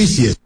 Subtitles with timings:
[0.00, 0.39] this year.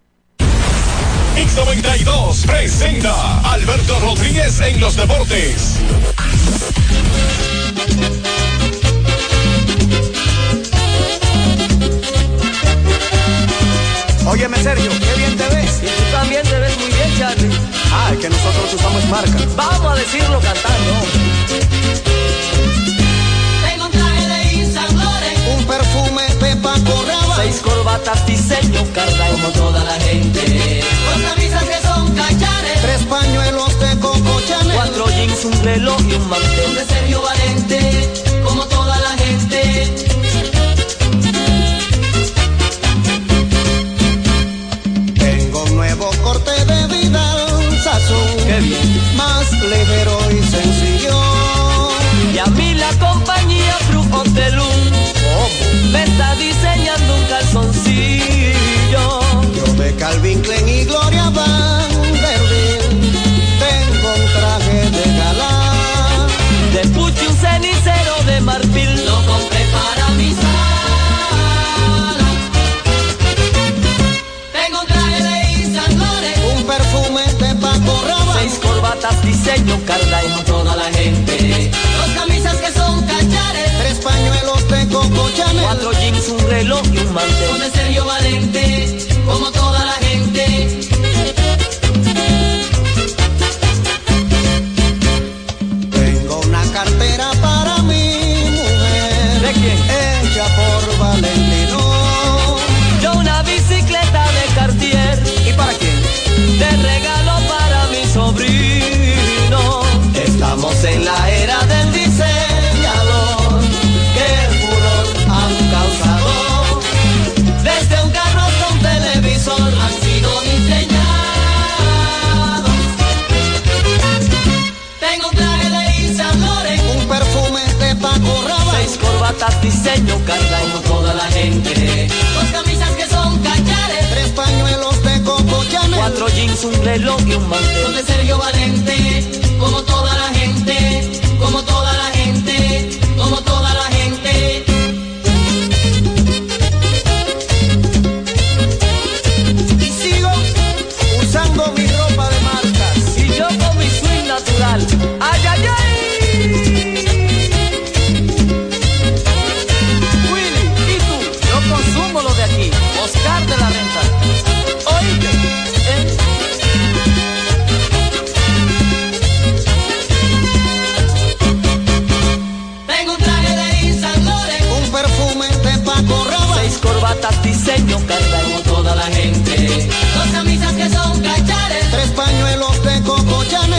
[130.01, 132.09] como toda la gente.
[132.35, 137.35] Dos camisas que son cachares, tres pañuelos de coco Chanel, cuatro jeans, un reloj y
[137.35, 137.83] un mantel.
[137.83, 142.14] Son de Sergio Valente, como toda la gente, como toda la gente.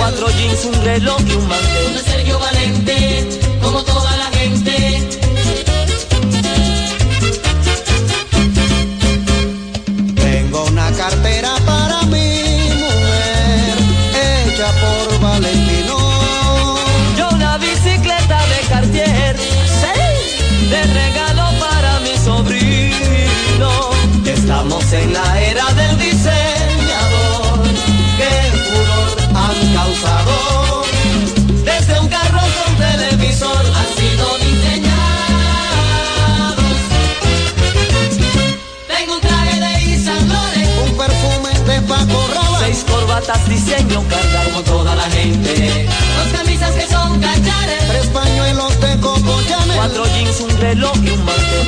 [0.06, 2.36] cuatro jeans, un reloj y un mantel.
[2.40, 2.95] Valente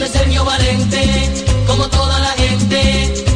[0.07, 3.26] siempre ser yo valiente, como toda la gente.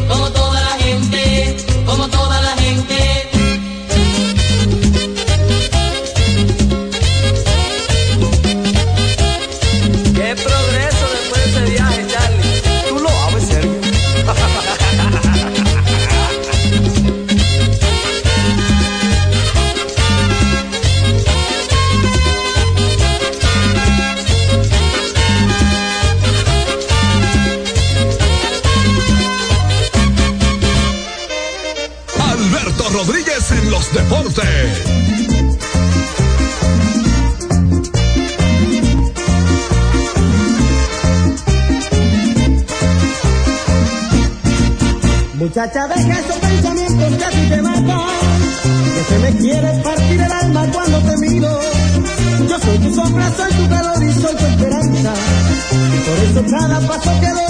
[45.74, 48.08] sabes que esos pensamientos que a ti te matan,
[48.94, 51.60] que se me quiere partir el alma cuando te miro.
[52.50, 55.14] Yo soy tu sombra, soy tu calor y soy tu esperanza.
[55.72, 57.41] Y por eso cada paso que doy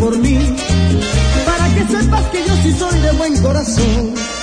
[0.00, 0.38] por mí.
[1.44, 4.39] Para que sepas que yo sí soy de buen corazón.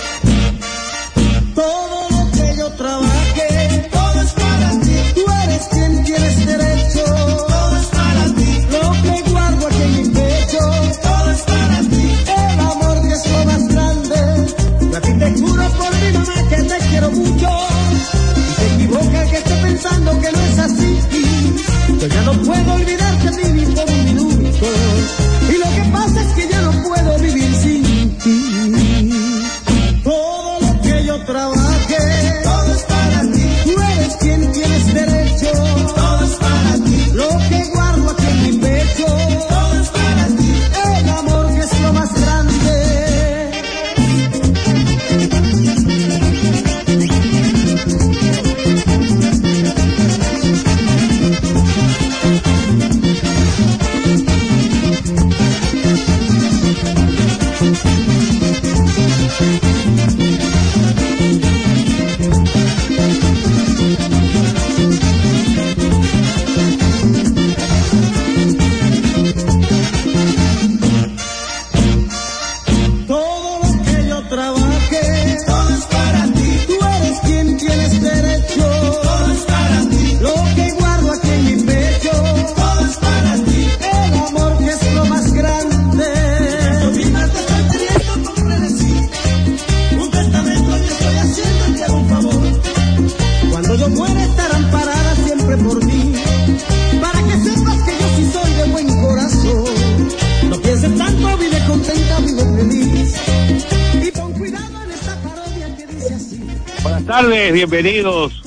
[107.07, 108.43] Tardes, bienvenidos.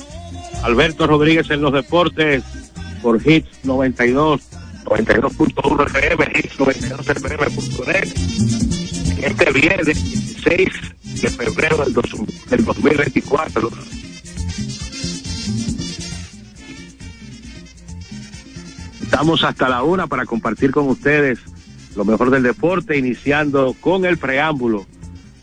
[0.63, 2.43] Alberto Rodríguez en los deportes
[3.01, 4.41] por Hits 92,
[4.85, 8.13] 92.1 FM, Hits 92 FM.net.
[9.23, 9.97] Este viernes
[10.43, 10.69] 6
[11.21, 13.69] de febrero del, dos- del 2024.
[19.01, 21.39] Estamos hasta la una para compartir con ustedes
[21.95, 24.85] lo mejor del deporte, iniciando con el preámbulo.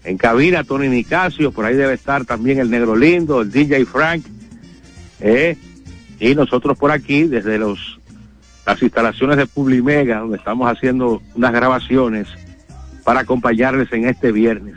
[0.09, 4.25] En cabina, Tony Nicasio, por ahí debe estar también el Negro Lindo, el DJ Frank,
[5.21, 5.55] eh,
[6.19, 12.27] y nosotros por aquí, desde las instalaciones de Publimega, donde estamos haciendo unas grabaciones
[13.05, 14.77] para acompañarles en este viernes.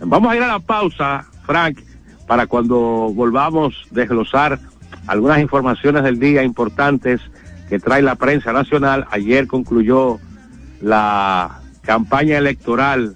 [0.00, 1.78] Vamos a ir a la pausa, Frank,
[2.26, 2.76] para cuando
[3.14, 4.58] volvamos a desglosar
[5.06, 7.20] algunas informaciones del día importantes
[7.68, 9.06] que trae la prensa nacional.
[9.12, 10.18] Ayer concluyó
[10.80, 13.14] la campaña electoral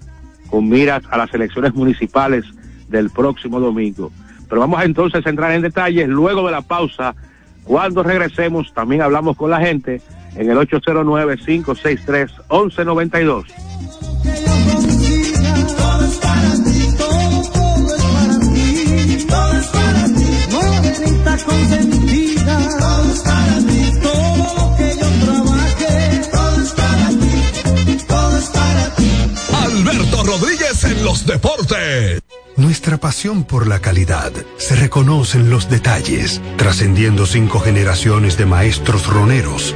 [0.49, 2.45] con miras a las elecciones municipales
[2.87, 4.11] del próximo domingo.
[4.47, 7.13] Pero vamos entonces a entrar en detalles luego de la pausa.
[7.63, 10.01] Cuando regresemos, también hablamos con la gente
[10.35, 13.45] en el 809-563-1192.
[14.23, 14.51] Que yo
[21.45, 22.57] consiga,
[31.03, 32.21] los deportes.
[32.55, 39.07] Nuestra pasión por la calidad se reconoce en los detalles, trascendiendo cinco generaciones de maestros
[39.07, 39.75] roneros,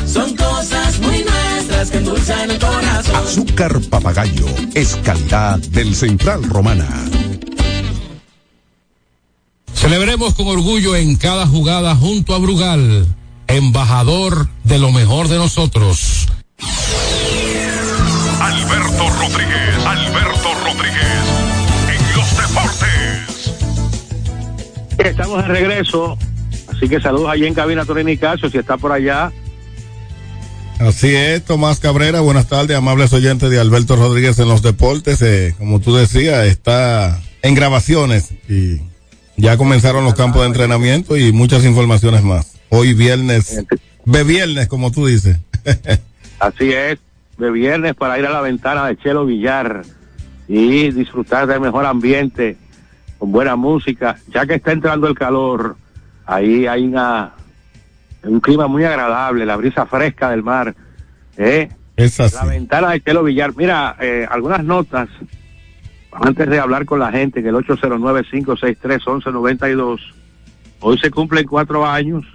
[0.11, 3.15] Son cosas muy nuestras que endulzan el corazón.
[3.15, 6.85] Azúcar papagayo es calidad del Central Romana.
[9.73, 13.07] Celebremos con orgullo en cada jugada junto a Brugal,
[13.47, 16.27] embajador de lo mejor de nosotros.
[18.41, 21.23] Alberto Rodríguez, Alberto Rodríguez,
[21.87, 23.53] en los deportes.
[24.97, 26.17] Estamos de regreso,
[26.67, 29.31] así que saludos allí en cabina Tony Nicasio, si está por allá.
[30.87, 35.21] Así es, Tomás Cabrera, buenas tardes, amables oyentes de Alberto Rodríguez en los deportes.
[35.21, 38.81] Eh, como tú decías, está en grabaciones y
[39.37, 42.57] ya comenzaron los campos de entrenamiento y muchas informaciones más.
[42.69, 43.63] Hoy viernes,
[44.05, 45.37] de viernes, como tú dices.
[46.39, 46.97] Así es,
[47.37, 49.83] de viernes para ir a la ventana de Chelo Villar
[50.47, 52.57] y disfrutar del mejor ambiente
[53.19, 55.77] con buena música, ya que está entrando el calor,
[56.25, 57.33] ahí hay una
[58.23, 60.75] un clima muy agradable, la brisa fresca del mar,
[61.37, 61.69] ¿eh?
[61.95, 62.35] Es así.
[62.35, 63.55] La ventana de Chelo Villar.
[63.55, 65.09] Mira, eh, algunas notas
[66.11, 69.99] antes de hablar con la gente, que el 809-563-1192.
[70.81, 72.25] Hoy se cumplen cuatro años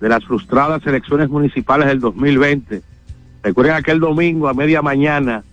[0.00, 2.82] de las frustradas elecciones municipales del 2020.
[3.42, 5.44] Recuerden aquel domingo a media mañana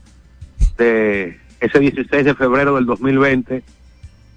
[0.77, 3.63] de ese 16 de febrero del 2020,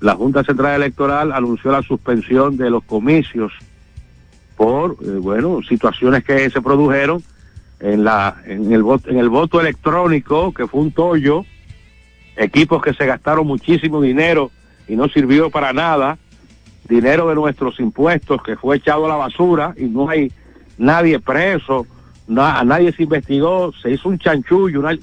[0.00, 3.52] la Junta Central Electoral anunció la suspensión de los comicios
[4.56, 7.22] por, eh, bueno, situaciones que se produjeron
[7.80, 11.44] en la en el voto en el voto electrónico que fue un tollo
[12.36, 14.50] equipos que se gastaron muchísimo dinero
[14.88, 16.18] y no sirvió para nada
[16.88, 20.32] dinero de nuestros impuestos que fue echado a la basura y no hay
[20.78, 21.86] nadie preso
[22.26, 24.96] na- a nadie se investigó se hizo un chanchullo una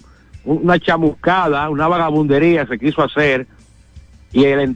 [0.45, 3.45] una chamuscada una vagabundería se quiso hacer
[4.31, 4.75] y el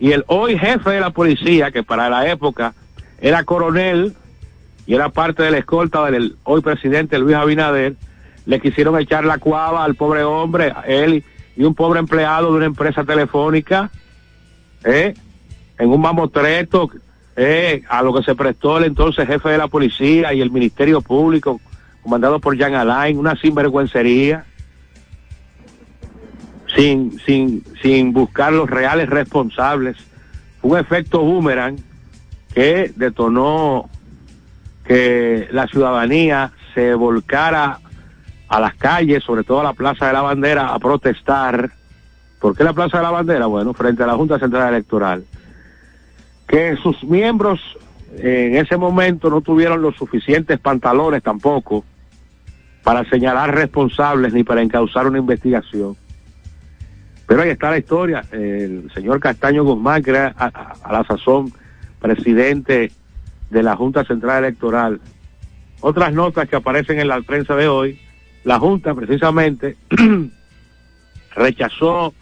[0.00, 2.74] y el hoy jefe de la policía que para la época
[3.20, 4.14] era coronel
[4.86, 7.96] y era parte de la escolta del hoy presidente Luis Abinader,
[8.44, 11.24] le quisieron echar la cuava al pobre hombre, él
[11.56, 13.90] y un pobre empleado de una empresa telefónica,
[14.84, 15.14] ¿eh?
[15.78, 16.90] en un mamotreto,
[17.34, 17.82] ¿eh?
[17.88, 21.60] a lo que se prestó el entonces jefe de la policía y el Ministerio Público,
[22.02, 24.44] comandado por Jean Alain, una sinvergüencería,
[26.74, 29.96] sin, sin, sin buscar los reales responsables.
[30.62, 31.76] Un efecto boomerang
[32.56, 33.90] que detonó
[34.86, 37.80] que la ciudadanía se volcara
[38.48, 41.70] a las calles, sobre todo a la Plaza de la Bandera, a protestar.
[42.40, 43.44] ¿Por qué la Plaza de la Bandera?
[43.44, 45.26] Bueno, frente a la Junta Central Electoral.
[46.48, 47.60] Que sus miembros
[48.16, 51.84] en ese momento no tuvieron los suficientes pantalones tampoco
[52.82, 55.94] para señalar responsables ni para encauzar una investigación.
[57.26, 58.24] Pero ahí está la historia.
[58.32, 61.52] El señor Castaño Guzmán, que era a, la sazón
[62.06, 62.92] presidente
[63.50, 65.00] de la Junta Central Electoral.
[65.80, 67.98] Otras notas que aparecen en la prensa de hoy,
[68.44, 69.76] la Junta precisamente
[71.34, 72.14] rechazó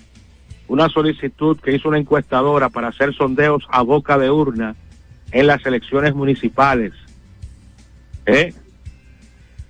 [0.69, 4.75] una solicitud que hizo una encuestadora para hacer sondeos a boca de urna
[5.31, 6.93] en las elecciones municipales.
[8.25, 8.55] ¿Eh?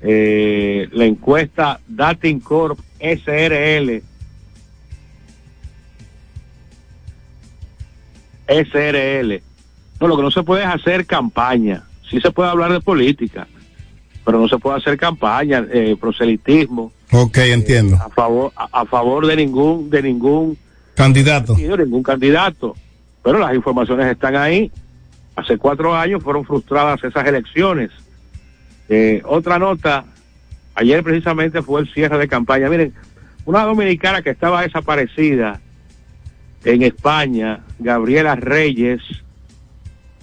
[0.00, 4.02] Eh, la encuesta Datincorp SRL
[8.46, 9.53] SRL.
[10.00, 11.82] No, lo que no se puede es hacer campaña.
[12.10, 13.46] Sí se puede hablar de política,
[14.24, 17.96] pero no se puede hacer campaña, eh, proselitismo Ok, entiendo.
[17.96, 20.58] a favor a, a favor de ningún de ningún
[20.94, 21.52] Candidato.
[21.54, 22.74] partido, ningún candidato.
[23.22, 24.70] Pero las informaciones están ahí.
[25.36, 27.90] Hace cuatro años fueron frustradas esas elecciones.
[28.88, 30.04] Eh, otra nota,
[30.74, 32.68] ayer precisamente fue el cierre de campaña.
[32.68, 32.92] Miren,
[33.46, 35.60] una dominicana que estaba desaparecida
[36.64, 39.00] en España, Gabriela Reyes,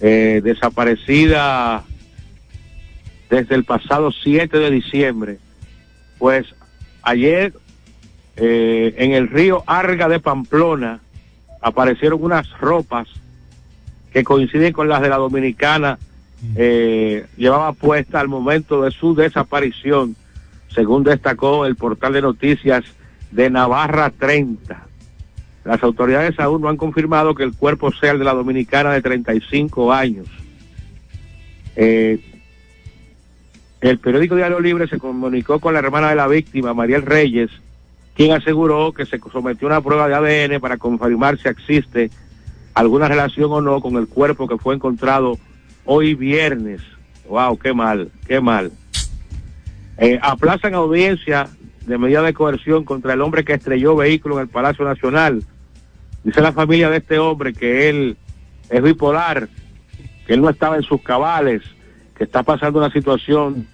[0.02, 1.84] eh, desaparecida
[3.30, 5.38] desde el pasado 7 de diciembre,
[6.18, 6.44] pues
[7.02, 7.54] ayer
[8.36, 11.00] eh, en el río Arga de Pamplona
[11.60, 13.08] aparecieron unas ropas
[14.12, 15.98] que coinciden con las de la dominicana
[16.56, 20.16] eh, llevaba puesta al momento de su desaparición,
[20.74, 22.84] según destacó el portal de noticias
[23.30, 24.88] de Navarra 30.
[25.64, 29.02] Las autoridades aún no han confirmado que el cuerpo sea el de la dominicana de
[29.02, 30.26] 35 años.
[31.76, 32.18] Eh,
[33.80, 37.50] el periódico Diario Libre se comunicó con la hermana de la víctima, Mariel Reyes,
[38.14, 42.10] quien aseguró que se sometió a una prueba de ADN para confirmar si existe
[42.74, 45.38] alguna relación o no con el cuerpo que fue encontrado
[45.84, 46.80] hoy viernes.
[47.28, 48.72] Wow, qué mal, qué mal.
[49.98, 51.48] Eh, aplazan audiencia
[51.86, 55.42] de medida de coerción contra el hombre que estrelló vehículo en el Palacio Nacional.
[56.24, 58.16] Dice la familia de este hombre que él
[58.70, 59.48] es bipolar,
[60.26, 61.62] que él no estaba en sus cabales,
[62.16, 63.66] que está pasando una situación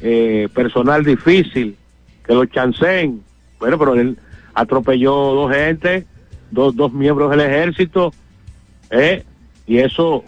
[0.00, 1.76] eh, personal difícil,
[2.24, 3.22] que lo chancen.
[3.58, 4.16] Bueno, pero él
[4.54, 6.06] atropelló dos gente,
[6.50, 8.12] dos, dos miembros del ejército,
[8.90, 9.24] ¿eh?
[9.66, 10.24] y eso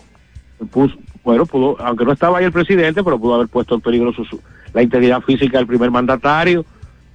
[0.71, 4.13] puso, bueno, pudo, aunque no estaba ahí el presidente, pero pudo haber puesto en peligro
[4.13, 4.41] su-
[4.75, 6.65] la integridad física del primer mandatario.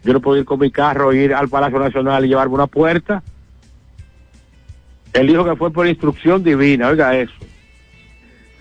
[0.03, 3.21] Yo no puedo ir con mi carro, ir al Palacio Nacional y llevarme una puerta.
[5.13, 7.33] Él dijo que fue por instrucción divina, oiga eso.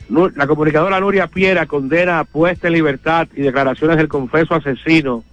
[0.09, 5.24] La comunicadora Nuria Piera condena puesta en libertad y declaraciones del confeso asesino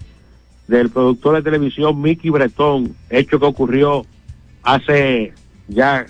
[0.68, 4.06] del productor de televisión Mickey Bretón, hecho que ocurrió
[4.64, 5.34] hace
[5.68, 6.06] ya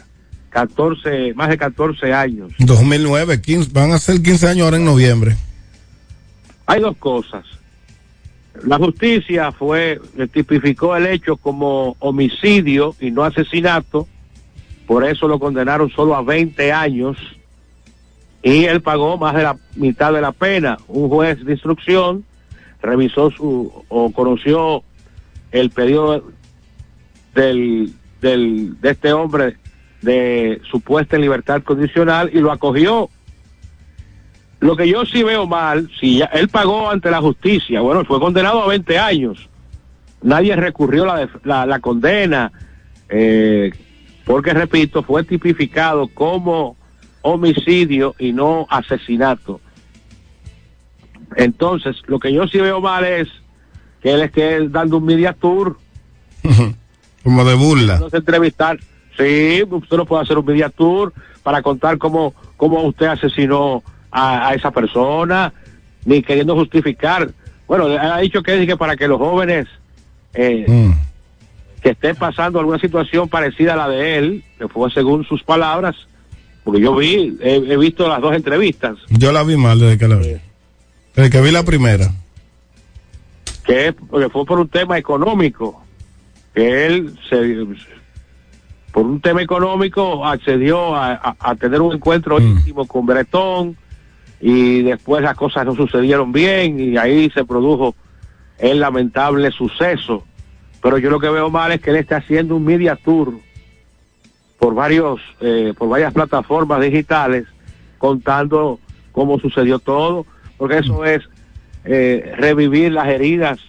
[0.51, 2.53] 14, más de 14 años.
[2.59, 5.35] 2009, 15, van a ser 15 años ahora en noviembre.
[6.65, 7.43] Hay dos cosas.
[8.65, 9.99] La justicia fue,
[10.31, 14.07] tipificó el hecho como homicidio y no asesinato,
[14.87, 17.17] por eso lo condenaron solo a 20 años
[18.43, 20.77] y él pagó más de la mitad de la pena.
[20.87, 22.25] Un juez de instrucción
[22.81, 24.83] revisó su o conoció
[25.51, 26.23] el pedido
[27.33, 29.57] del, del de este hombre
[30.01, 33.09] de supuesta libertad condicional y lo acogió.
[34.59, 38.63] Lo que yo sí veo mal, si él pagó ante la justicia, bueno, fue condenado
[38.63, 39.49] a 20 años.
[40.21, 42.51] Nadie recurrió la, la condena,
[43.09, 43.71] eh,
[44.25, 46.75] porque repito, fue tipificado como
[47.21, 49.59] homicidio y no asesinato.
[51.35, 53.27] Entonces, lo que yo sí veo mal es
[54.01, 55.77] que él esté dando un media tour,
[57.23, 58.01] Como de burla.
[58.11, 58.77] entrevistar.
[59.17, 63.81] Sí, usted no puede hacer un media tour para contar cómo, cómo usted asesinó
[64.11, 65.53] a, a esa persona,
[66.05, 67.31] ni queriendo justificar.
[67.67, 69.67] Bueno, ha dicho que que para que los jóvenes
[70.33, 70.65] eh,
[71.83, 75.95] que estén pasando alguna situación parecida a la de él, que fue según sus palabras,
[76.63, 80.07] porque yo vi, he, he visto las dos entrevistas, Yo la vi mal desde que
[80.07, 80.35] la vi.
[81.13, 82.09] Desde que vi la primera.
[83.65, 83.93] que,
[84.31, 85.83] fue por un tema económico,
[86.55, 87.65] que él se,
[88.91, 93.75] por un tema económico accedió a, a- a tener un encuentro íntimo con Bretón
[94.39, 97.95] y después las cosas no sucedieron bien y ahí se produjo
[98.59, 100.23] el lamentable suceso.
[100.83, 103.33] Pero yo lo que veo mal es que él está haciendo un media tour
[104.59, 107.45] por varios, eh, por varias plataformas digitales
[107.97, 108.79] contando
[109.13, 110.25] cómo sucedió todo,
[110.57, 111.21] porque eso es
[111.85, 113.59] eh, revivir las heridas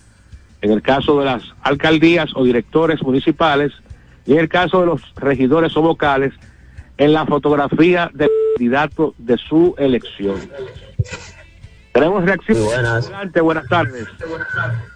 [0.62, 3.72] en el caso de las alcaldías o directores municipales,
[4.26, 6.34] y en el caso de los regidores o vocales,
[6.98, 10.36] en la fotografía del candidato de su elección.
[12.00, 12.64] Tenemos reacción.
[12.64, 13.06] buenas.
[13.08, 14.08] Adelante, buenas tardes.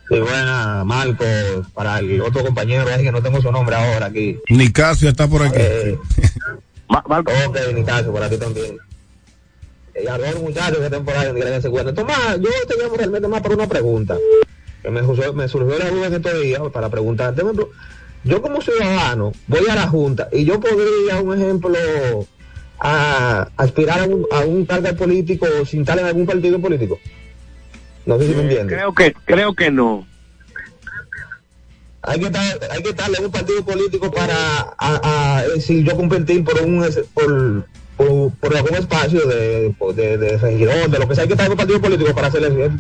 [0.10, 1.26] Sí, buena, Marco,
[1.74, 4.39] para el otro compañero, es que no tengo su nombre ahora aquí.
[4.50, 5.56] Nicasio está por aquí.
[5.58, 5.98] Eh,
[6.88, 7.30] Ok,
[7.74, 8.78] Nicasio, por aquí también.
[9.96, 11.94] Eh, Y a los muchachos que estén por ahí, que se cuenta.
[11.94, 14.16] Tomás, yo te llamo realmente más para una pregunta.
[14.82, 17.42] Que me, surgió- me surgió la duda en estos días para preguntarte.
[18.24, 21.72] Yo como ciudadano voy a la Junta y yo podría, un ejemplo,
[22.84, 27.00] a, aspirar a un, a un cargo político sin estar en algún partido político.
[28.06, 28.78] No sé si me entiendes.
[28.78, 30.06] Creo que, creo que no.
[32.02, 34.36] hay que estar, hay que estar en un partido político para
[34.78, 37.65] a, a, eh, si yo competir por un por,
[37.96, 41.46] por, por algún espacio de, de, de regidor, de lo que sea, hay que estar
[41.46, 42.80] en un partido político para hacer el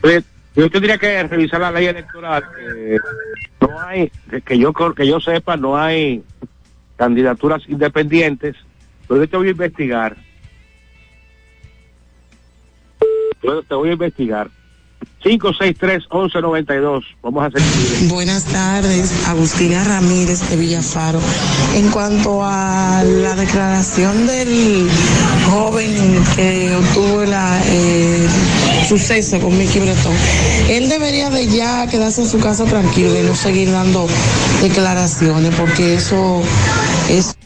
[0.00, 0.24] Pues,
[0.56, 2.42] yo tendría que revisar la ley electoral.
[2.56, 2.96] que
[3.60, 4.10] no hay,
[4.46, 6.24] que yo que yo sepa, no hay
[6.96, 8.56] candidaturas independientes.
[9.10, 10.16] Pero te voy a investigar.
[13.42, 14.48] Yo te voy a investigar.
[15.24, 17.02] 563-1192.
[17.20, 17.60] Vamos a hacer.
[18.08, 21.18] Buenas tardes, Agustina Ramírez de Villafaro.
[21.74, 24.88] En cuanto a la declaración del
[25.50, 28.28] joven que obtuvo la, eh,
[28.88, 30.14] suceso con Mickey Bretón,
[30.68, 34.06] él debería de ya quedarse en su casa tranquilo y no seguir dando
[34.62, 36.42] declaraciones porque eso
[37.08, 37.36] es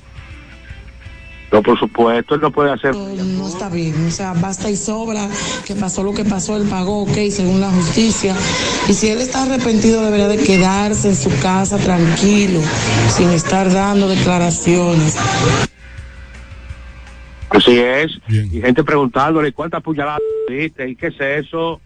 [1.54, 2.96] No, por supuesto, él no puede hacer.
[2.96, 5.28] no está bien, o sea, basta y sobra,
[5.64, 8.34] que pasó lo que pasó, él pagó, ok, según la justicia.
[8.88, 12.58] Y si él está arrepentido, debería de quedarse en su casa tranquilo,
[13.08, 15.16] sin estar dando declaraciones.
[17.50, 18.18] Así es.
[18.26, 21.80] Y gente preguntándole cuántas puñaladas diste y qué es eso.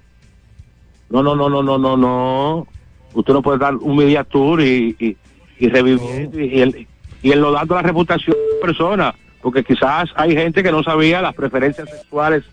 [1.11, 2.67] No, no, no, no, no, no, no.
[3.13, 5.15] Usted no puede dar un media tour y, y,
[5.59, 6.87] y revivir y, él,
[7.23, 9.15] y él lo dando la reputación de la persona.
[9.43, 12.45] Porque quizás hay gente que no sabía las preferencias sexuales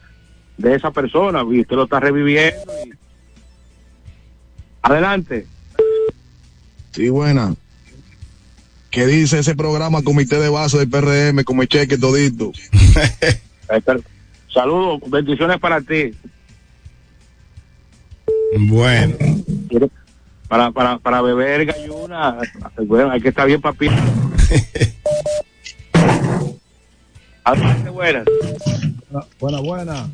[0.58, 2.72] de esa persona y usted lo está reviviendo.
[2.86, 2.94] y-
[4.82, 5.48] Adelante.
[6.92, 7.56] Sí, buena.
[8.92, 12.52] ¿Qué dice ese programa Comité de Base del PRM como el cheque todito?
[14.54, 16.14] Saludos, bendiciones para ti.
[18.58, 19.16] Bueno.
[20.48, 22.38] Para, para, para beber galluna,
[22.86, 23.90] bueno, hay que estar bien papi.
[27.46, 28.26] Adelante, buenas.
[29.40, 30.10] Buena, buena.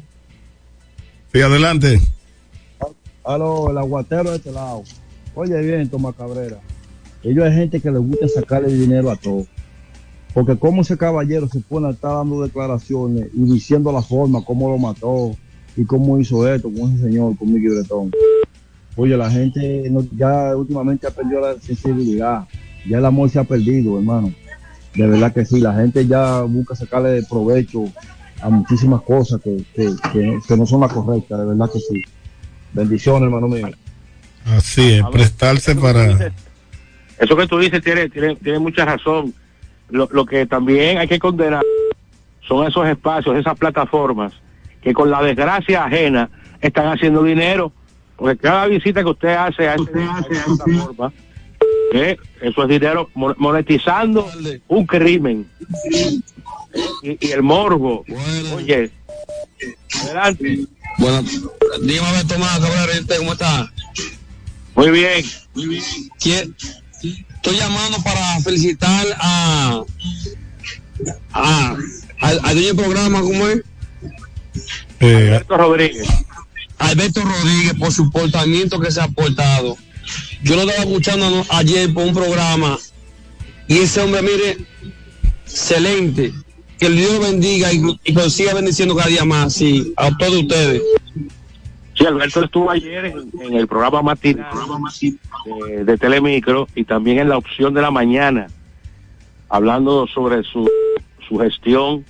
[1.34, 2.00] Sí, adelante.
[3.24, 4.84] Aló, el aguatero de este lado.
[5.36, 6.60] Oye bien, Tomás Cabrera.
[7.24, 9.46] Ellos hay gente que les gusta sacarle dinero a todo.
[10.34, 14.70] Porque como ese caballero se pone a estar dando declaraciones y diciendo la forma, cómo
[14.70, 15.36] lo mató
[15.78, 18.12] y cómo hizo esto con ese señor, con Miguel Bretón.
[18.96, 22.46] Oye, la gente no- ya últimamente ha perdido la sensibilidad.
[22.90, 24.34] Ya el amor se ha perdido, hermano.
[24.94, 27.84] De verdad que sí, la gente ya busca sacarle provecho
[28.42, 32.02] a muchísimas cosas que, que, que- que no son las correctas, de verdad que sí.
[32.74, 33.70] Bendiciones, hermano mío.
[34.46, 36.32] Así es, prestarse para.
[37.20, 39.34] Eso que tú dices tiene, tiene, tiene mucha razón.
[39.90, 41.62] Lo, lo que también hay que condenar
[42.48, 44.34] son esos espacios, esas plataformas
[44.82, 46.30] que con la desgracia ajena
[46.62, 47.72] están haciendo dinero.
[48.16, 51.14] Porque cada visita que usted hace a, ese- a esa plataforma,
[51.92, 54.30] eh, eso es dinero mo- monetizando
[54.68, 55.48] un crimen.
[55.94, 56.20] Eh,
[57.04, 58.06] Y, y el morbo.
[58.56, 58.90] Oye,
[60.04, 60.60] adelante.
[60.98, 61.22] Bueno,
[61.84, 63.72] dígame a ver, Tomás Cabrera, ¿y usted cómo está?
[64.76, 65.26] Muy bien.
[65.54, 66.56] Muy bien.
[67.36, 69.82] Estoy llamando para felicitar a,
[71.34, 71.76] a
[72.22, 73.62] al, al dueño del programa, ¿cómo es?
[75.02, 76.08] Alberto Rodríguez.
[76.78, 79.76] Alberto Rodríguez por su portamiento que se ha portado.
[80.44, 82.78] Yo lo estaba escuchando ayer por un programa
[83.68, 84.58] y ese hombre, mire,
[85.44, 86.34] excelente.
[86.80, 90.34] Que el Dios bendiga y, y que siga bendiciendo cada día más, sí, a todos
[90.34, 90.82] ustedes.
[91.94, 94.48] Sí, Alberto estuvo ayer en, en el programa matinal
[95.46, 98.48] de, de Telemicro y también en la opción de la mañana,
[99.48, 100.68] hablando sobre su,
[101.28, 102.04] su gestión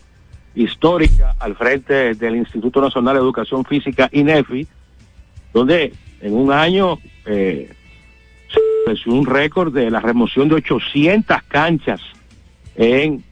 [0.56, 4.68] histórica al frente del Instituto Nacional de Educación Física, INEFI,
[5.54, 7.74] donde en un año eh,
[8.94, 12.00] estableció un récord de la remoción de 800 canchas
[12.76, 13.24] en,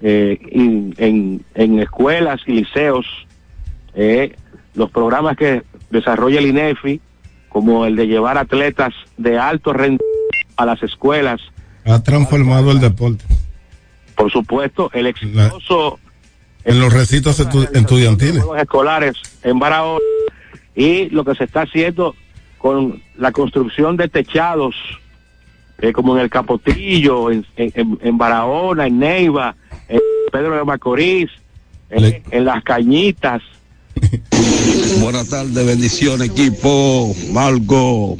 [0.00, 3.06] eh, en, en- en escuelas y liceos.
[3.94, 4.34] Eh,
[4.74, 7.00] los programas que desarrolla el INEFI,
[7.48, 10.04] como el de llevar atletas de alto rendimiento
[10.56, 11.40] a las escuelas,
[11.84, 13.24] Ha transformado el deporte
[14.16, 15.98] por supuesto, el exitoso
[16.64, 18.42] en los recintos estu- estudiantiles.
[18.58, 19.98] escolares en Barahona
[20.76, 22.14] y lo que se está haciendo
[22.58, 24.74] con la construcción de techados
[25.78, 29.54] eh, como en el Capotillo, en, en, en- Barahona, en Neiva,
[29.88, 30.00] en
[30.32, 31.30] Pedro de Macorís,
[31.90, 33.42] en, en Las Cañitas.
[35.00, 37.14] Buenas tardes, bendiciones, equipo.
[37.32, 38.16] Marco,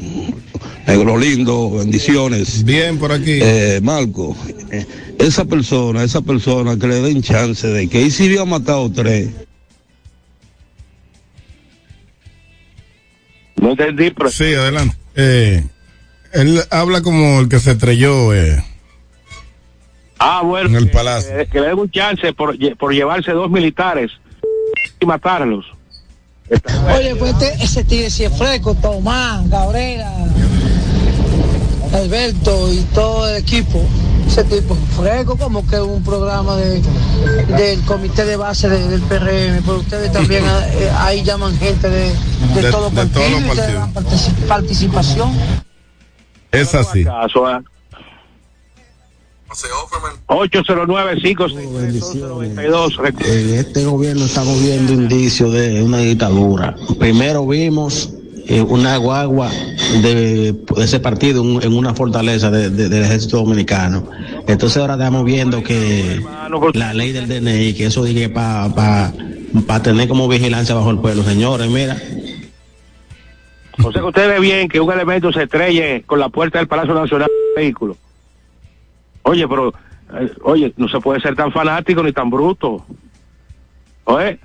[0.86, 2.64] Negro Lindo, bendiciones.
[2.64, 3.38] Bien, por aquí.
[3.40, 4.36] Eh, Marco,
[4.70, 4.86] eh,
[5.18, 9.30] esa persona, esa persona que le den chance de que y si había matado tres.
[13.56, 14.30] No entendí, pero...
[14.30, 14.96] Sí, adelante.
[15.16, 15.64] Eh,
[16.34, 18.34] él habla como el que se estrelló.
[18.34, 18.62] Eh.
[20.18, 21.36] Ah, bueno, En el que- palacio.
[21.36, 24.10] Que, que le den un chance por, por llevarse dos militares
[25.00, 25.64] y matarlos.
[26.94, 30.12] Oye, pues este, ese tigre si es fresco, Tomás, Cabrera,
[31.94, 33.82] Alberto y todo el equipo.
[34.26, 36.82] Ese tipo es fresco, como que un programa de,
[37.56, 42.12] del comité de base de- del PRM, pero ustedes también eh, ahí llaman gente de,
[42.54, 43.94] de, De- todo de partido todos los y ustedes partidos.
[43.94, 45.32] dan partici- participación.
[46.54, 47.04] Es así.
[47.04, 47.62] Caso, ah.
[50.26, 56.74] 809 562 Eh, este gobierno estamos viendo indicios de una dictadura.
[56.98, 58.10] Primero vimos
[58.48, 59.50] eh, una guagua
[60.02, 64.08] de, de ese partido en, en una fortaleza de- de- del ejército dominicano.
[64.48, 66.20] Entonces ahora estamos viendo que
[66.74, 69.12] la ley del DNI, que eso dije para
[69.82, 71.22] tener como vigilancia bajo el pueblo.
[71.22, 71.96] Señores, mira,
[73.82, 76.68] O sea que usted ve bien que un elemento se estrelle con la puerta del
[76.68, 77.96] Palacio Nacional del vehículo.
[79.22, 79.72] Oye, pero,
[80.20, 82.84] eh, oye, no se puede ser tan fanático ni tan bruto.
[84.04, 84.38] Oye,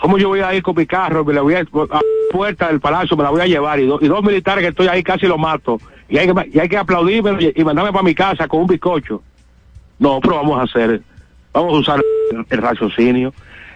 [0.00, 1.24] ¿cómo yo voy a ir con mi carro?
[1.24, 3.86] Me la voy a, a la puerta del palacio, me la voy a llevar y,
[3.86, 5.78] do- y dos militares que estoy ahí casi lo mato.
[6.08, 8.66] Y hay que, y hay que aplaudirme y, y mandarme para mi casa con un
[8.66, 9.22] bizcocho.
[9.98, 11.02] No, pero vamos a hacer,
[11.52, 12.00] vamos a usar
[12.32, 13.34] el, el raciocinio.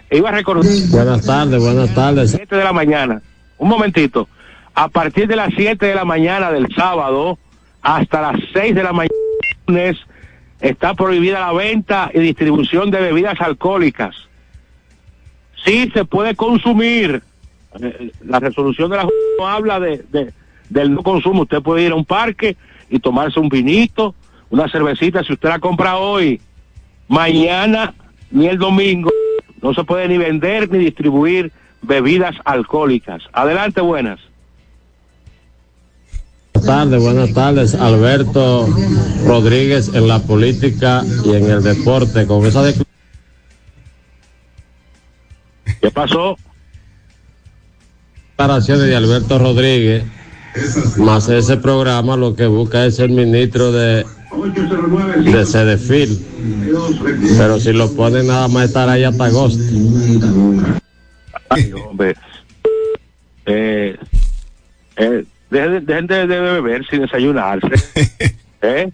[0.09, 0.65] E Iba a recordar.
[0.91, 2.31] Buenas tardes, buenas tardes.
[2.31, 3.21] 7 de la mañana.
[3.59, 4.29] Un momentito.
[4.75, 7.39] A partir de las 7 de la mañana del sábado
[7.83, 9.13] hasta las 6 de la mañana
[10.61, 14.15] está prohibida la venta y distribución de bebidas alcohólicas.
[15.65, 17.23] Sí se puede consumir.
[17.81, 19.05] Eh, La resolución de la
[19.39, 20.05] no habla de-
[20.69, 21.43] del no consumo.
[21.43, 22.57] Usted puede ir a un parque
[22.91, 24.15] y tomarse un vinito,
[24.51, 25.23] una cervecita.
[25.25, 26.41] Si usted la compra hoy,
[27.09, 27.95] mañana
[28.31, 29.11] ni el domingo,
[29.61, 33.23] no se puede ni vender ni distribuir bebidas alcohólicas.
[33.33, 34.21] Adelante, buenas.
[36.55, 37.75] Buenas tardes, buenas tardes.
[37.75, 38.69] Alberto
[39.27, 42.27] Rodríguez en la política y en el deporte.
[42.27, 42.87] Con esa declaración
[45.81, 46.37] ¿Qué pasó?
[48.31, 50.05] declaraciones de Alberto Rodríguez,
[50.97, 54.05] más ese programa lo que busca es el ministro de,
[55.25, 56.25] de Cedefil.
[57.39, 59.63] Pero si lo ponen nada más estar ahí hasta agosto.
[61.49, 62.15] Ay, hombre.
[63.47, 63.97] Eh,
[64.97, 67.69] eh, dejen, dejen de, de beber sin desayunarse.
[68.63, 68.91] ¿Eh?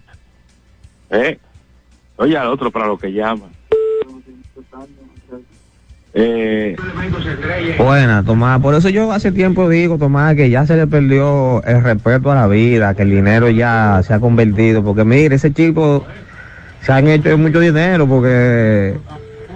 [1.09, 1.39] ¿Eh?
[2.17, 3.49] Oye al otro para lo que llaman.
[6.13, 6.75] Eh,
[7.77, 8.59] Buena, Tomás.
[8.61, 12.35] Por eso yo hace tiempo digo, Tomás, que ya se le perdió el respeto a
[12.35, 14.83] la vida, que el dinero ya se ha convertido.
[14.83, 16.05] Porque mire, ese chico
[16.81, 18.97] se han hecho mucho dinero porque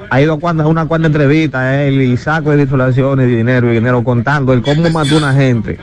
[0.10, 4.04] ha ido a una cuanta entrevista él y saco de disolaciones de dinero y dinero
[4.04, 5.80] contando el cómo mató una gente.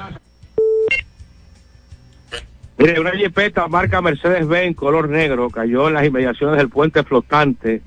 [2.81, 7.83] Mire, una jipeta marca Mercedes-Benz color negro cayó en las inmediaciones del puente flotante.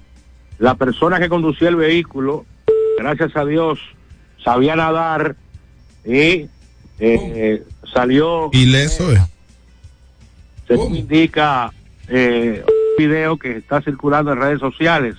[0.59, 2.45] La persona que conducía el vehículo,
[2.99, 3.79] gracias a Dios,
[4.43, 5.35] sabía nadar
[6.05, 6.45] y
[6.99, 8.51] eh, salió.
[8.53, 9.19] Ileso, eh.
[10.67, 11.73] Según indica
[12.07, 15.15] eh, un video que está circulando en redes sociales.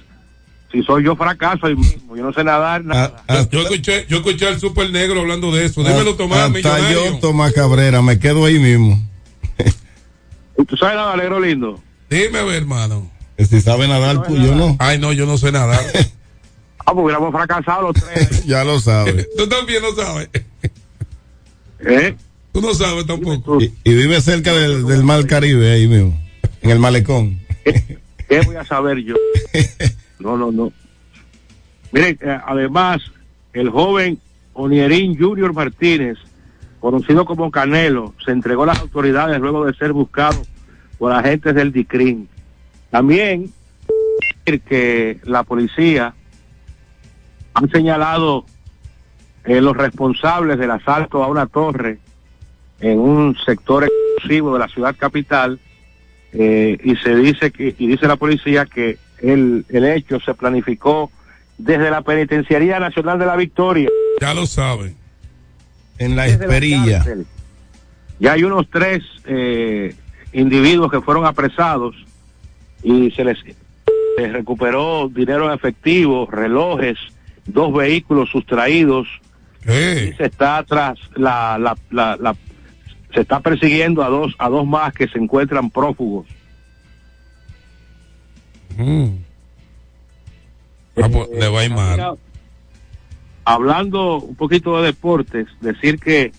[0.71, 3.25] Si soy yo fracaso ahí mismo, yo no sé nadar nada.
[3.51, 5.83] Yo escuché, yo escuché al super negro hablando de eso.
[5.83, 7.05] Dímelo, Tomás, Hasta millonario.
[7.07, 9.14] yo, Tomás Cabrera, me quedo ahí mismo.
[10.59, 11.81] ¿Y tú sabes nada, Alegro Lindo?
[12.09, 13.11] Dime, hermano.
[13.39, 14.77] Si sabe nadar, pues yo no.
[14.79, 15.81] Ay, no, yo no sé nadar.
[16.87, 18.45] Ah, pues hubiéramos fracasado los tres.
[18.47, 19.27] ya lo sabe.
[19.39, 20.29] Tú también no sabes.
[21.79, 22.15] ¿Eh?
[22.53, 23.59] Tú no sabes tampoco.
[23.59, 26.21] Y, y vive cerca del, del mar Caribe, ahí mismo.
[26.61, 27.41] En el malecón.
[28.29, 29.15] ¿Qué voy a saber yo?
[30.19, 30.75] No, no, no.
[31.91, 33.01] Miren, eh, además,
[33.55, 34.19] el joven
[34.53, 36.19] Onierín Junior Martínez,
[36.85, 40.43] conocido como Canelo, se entregó a las autoridades luego de ser buscado
[40.99, 42.29] por agentes del DICRIN.
[42.91, 43.51] También
[44.45, 46.13] que la policía
[47.55, 48.45] han señalado
[49.47, 52.01] eh, los responsables del asalto a una torre
[52.81, 55.59] en un sector exclusivo de la ciudad capital
[56.35, 61.11] eh, y se dice que y dice la policía que el, el hecho se planificó
[61.57, 63.89] desde la penitenciaría nacional de la Victoria
[64.21, 65.03] Ya lo saben.
[65.99, 67.05] En la esperilla.
[68.21, 69.95] Ya hay unos tres eh,
[70.33, 71.95] individuos que fueron apresados
[72.83, 73.39] y se les,
[74.19, 76.97] les recuperó dinero en efectivo, relojes,
[77.47, 79.09] dos vehículos sustraídos.
[79.67, 82.37] Y se está tras la, la, la, la-
[83.15, 86.27] se está persiguiendo a dos a dos más que se encuentran prófugos.
[91.01, 92.19] Ah, pues, le va a ir mal.
[93.45, 96.33] Hablando un poquito de deportes, decir que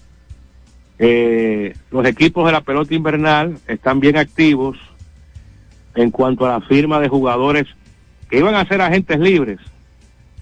[0.98, 4.78] eh, los equipos de la pelota invernal están bien activos
[5.94, 7.68] en cuanto a la firma de jugadores
[8.30, 9.60] que iban a ser agentes libres.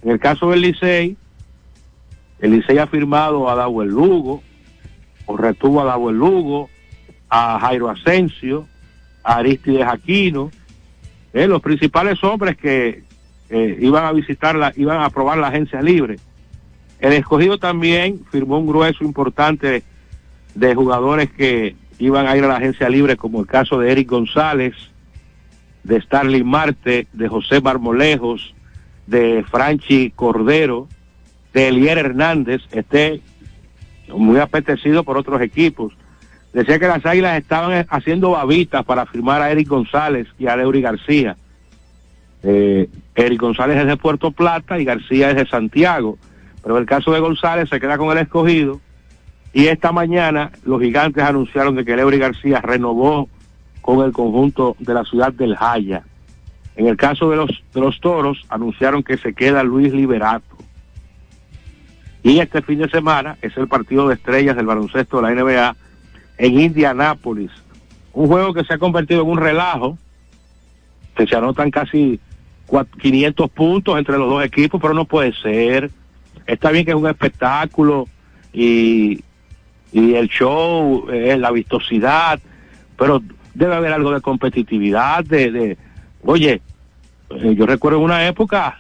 [0.04, 1.18] En el caso del Licey,
[2.40, 4.44] el Licey ha firmado a Dawel Lugo,
[5.26, 6.70] o retuvo a Dawel Lugo,
[7.30, 8.68] a Jairo Asensio,
[9.24, 10.52] a Aristides Aquino,
[11.34, 13.04] eh, los principales hombres que
[13.50, 16.18] eh, iban a visitarla, iban a aprobar la agencia libre.
[17.04, 19.84] El escogido también firmó un grueso importante
[20.56, 24.10] de, jugadores que iban a ir a la agencia libre, como el caso de Eric
[24.10, 24.74] González,
[25.84, 28.56] de Starling Marte, de José Marmolejos,
[29.06, 30.88] de Franchi Cordero,
[31.52, 33.20] de Elier Hernández, este
[34.08, 35.92] muy apetecido por otros equipos.
[36.54, 40.80] Decía que las águilas estaban haciendo babitas para firmar a Eric González y a Leury
[40.80, 41.36] García.
[42.44, 46.18] Eh, Eric González es de Puerto Plata y García es de Santiago.
[46.64, 48.80] Pero el caso de González se queda con el escogido.
[49.54, 53.30] Y esta mañana los gigantes anunciaron que Leury García renovó
[53.82, 56.04] con el conjunto de la ciudad del Jaya.
[56.76, 60.56] En el caso de los, de los toros, anunciaron que se queda Luis Liberato.
[62.24, 65.76] Y este fin de semana es el partido de estrellas del baloncesto de la NBA
[66.38, 67.52] en Indianápolis.
[68.14, 69.98] Un juego que se ha convertido en un relajo,
[71.18, 72.20] se anotan casi
[72.68, 75.92] cua- 500 puntos entre los dos equipos, pero no puede ser.
[76.46, 78.08] Está bien que es un espectáculo
[78.52, 79.24] y,
[79.92, 82.40] y el show, la vistosidad,
[82.98, 83.22] pero
[83.54, 85.78] debe haber algo de competitividad, de, de
[86.24, 86.62] oye,
[87.30, 88.80] eh, yo recuerdo una época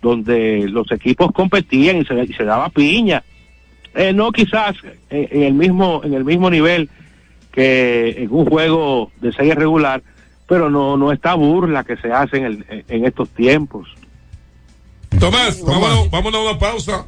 [0.00, 3.22] donde los equipos competían y se, daba piña.
[3.94, 4.74] Eh, no quizás
[5.10, 6.88] eh, en el mismo en el mismo nivel
[7.52, 10.02] que en un juego de serie regular,
[10.48, 13.94] pero no no esta burla que se hace en, en estos tiempos.
[15.18, 17.06] Tomás, vámonos, vámonos a una pausa.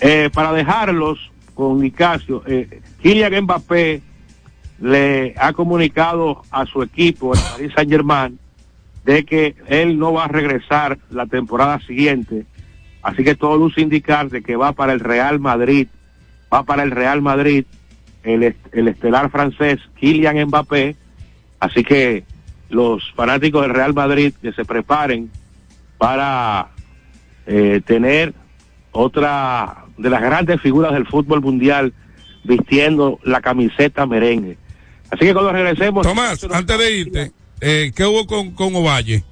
[0.00, 1.18] Eh, para dejarlos
[1.54, 4.02] con Nicasio, eh, Kylian Mbappé
[4.80, 8.38] le ha comunicado a su equipo, el Paris Saint Germain,
[9.04, 12.46] de que él no va a regresar la temporada siguiente.
[13.02, 15.88] Así que todo luce indicar de que va para el Real Madrid,
[16.52, 17.64] va para el Real Madrid
[18.24, 20.96] el, est- el estelar francés Kylian Mbappé.
[21.60, 22.24] Así que
[22.70, 25.30] los fanáticos del Real Madrid que se preparen
[26.02, 26.72] para
[27.46, 28.34] eh, tener
[28.90, 31.94] otra de las grandes figuras del fútbol mundial
[32.42, 34.58] vistiendo la camiseta merengue.
[35.12, 36.04] Así que cuando regresemos...
[36.04, 39.22] Tomás, antes de irte, eh, ¿qué hubo con, con Ovalle?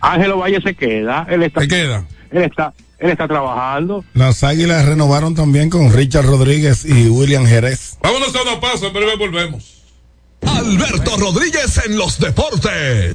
[0.00, 2.04] Ángelo Valle se queda, él está, Se queda.
[2.32, 4.04] él está, él está trabajando.
[4.14, 7.96] Las águilas renovaron también con Richard Rodríguez y William Jerez.
[8.02, 9.84] Vámonos a una pausa, en breve volvemos.
[10.44, 13.14] Alberto Rodríguez en los deportes.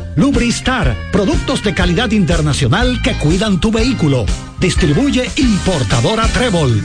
[0.15, 4.25] Lubristar, productos de calidad internacional que cuidan tu vehículo.
[4.59, 6.83] Distribuye importadora Trébol.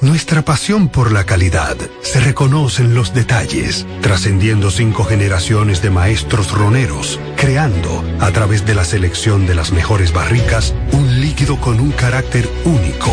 [0.00, 6.52] Nuestra pasión por la calidad se reconoce en los detalles, trascendiendo cinco generaciones de maestros
[6.52, 11.90] roneros, creando, a través de la selección de las mejores barricas, un líquido con un
[11.90, 13.12] carácter único,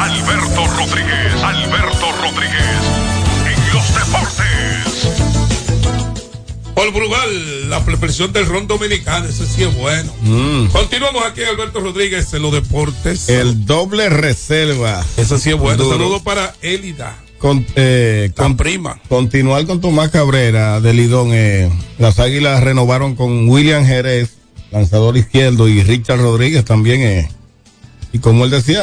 [0.00, 2.80] Alberto Rodríguez, Alberto Rodríguez,
[3.46, 5.10] en los deportes.
[6.74, 10.10] Paul Brugal, la presión del ron dominicano, ese sí es bueno.
[10.72, 13.28] Continuamos aquí, Alberto Rodríguez, en los deportes.
[13.28, 15.04] El doble reserva.
[15.18, 15.86] Eso sí es bueno.
[15.88, 17.16] Saludos para Elida.
[17.38, 18.98] Con, eh, con- prima.
[19.08, 21.30] Continuar con Tomás Cabrera de Lidón.
[21.32, 24.30] eh, las Águilas renovaron con William Jerez,
[24.72, 27.02] lanzador izquierdo, y Richard Rodríguez también.
[27.02, 27.28] eh.
[28.12, 28.82] y como él decía,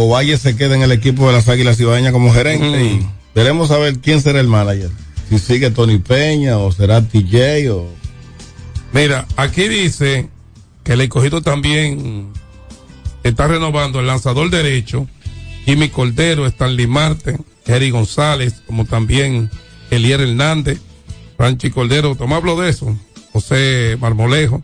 [0.00, 2.84] Ovalle se queda en el equipo de las Águilas Cibaeñas como gerente.
[2.84, 4.90] Y veremos a ver quién será el manager.
[5.28, 7.88] Si sigue Tony Peña o será TJ o.
[8.92, 10.28] Mira, aquí dice
[10.84, 12.28] que el escogido también
[13.24, 15.08] está renovando el lanzador derecho,
[15.64, 17.36] Jimmy Cordero, Stanley Marte,
[17.66, 19.50] Jerry González, como también
[19.90, 20.78] Elier Hernández,
[21.36, 22.96] Franchi Cordero, Tomás de eso,
[23.32, 24.62] José Marmolejo.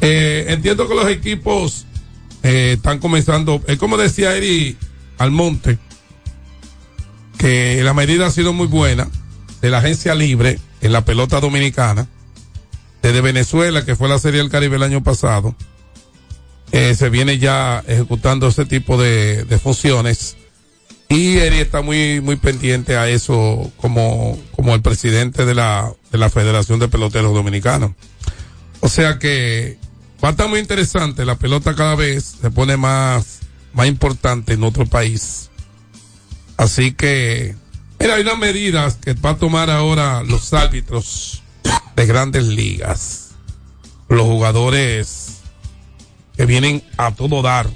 [0.00, 1.84] Eh, entiendo que los equipos
[2.42, 4.76] eh, están comenzando, es como decía Eri
[5.18, 5.78] Almonte,
[7.38, 9.08] que la medida ha sido muy buena
[9.60, 12.08] de la agencia libre en la pelota dominicana
[13.02, 15.54] desde Venezuela, que fue la Serie del Caribe el año pasado,
[16.70, 20.36] eh, se viene ya ejecutando ese tipo de, de funciones.
[21.08, 26.18] Y Eri está muy, muy pendiente a eso como, como el presidente de la, de
[26.18, 27.90] la Federación de Peloteros Dominicanos.
[28.80, 29.78] O sea que
[30.22, 31.24] va a estar muy interesante.
[31.24, 33.40] La pelota cada vez se pone más,
[33.72, 35.50] más importante en nuestro país.
[36.56, 37.56] Así que,
[37.98, 41.42] mira, hay unas medidas que va a tomar ahora los árbitros
[41.96, 43.30] de grandes ligas.
[44.08, 45.38] Los jugadores
[46.36, 47.68] que vienen a todo dar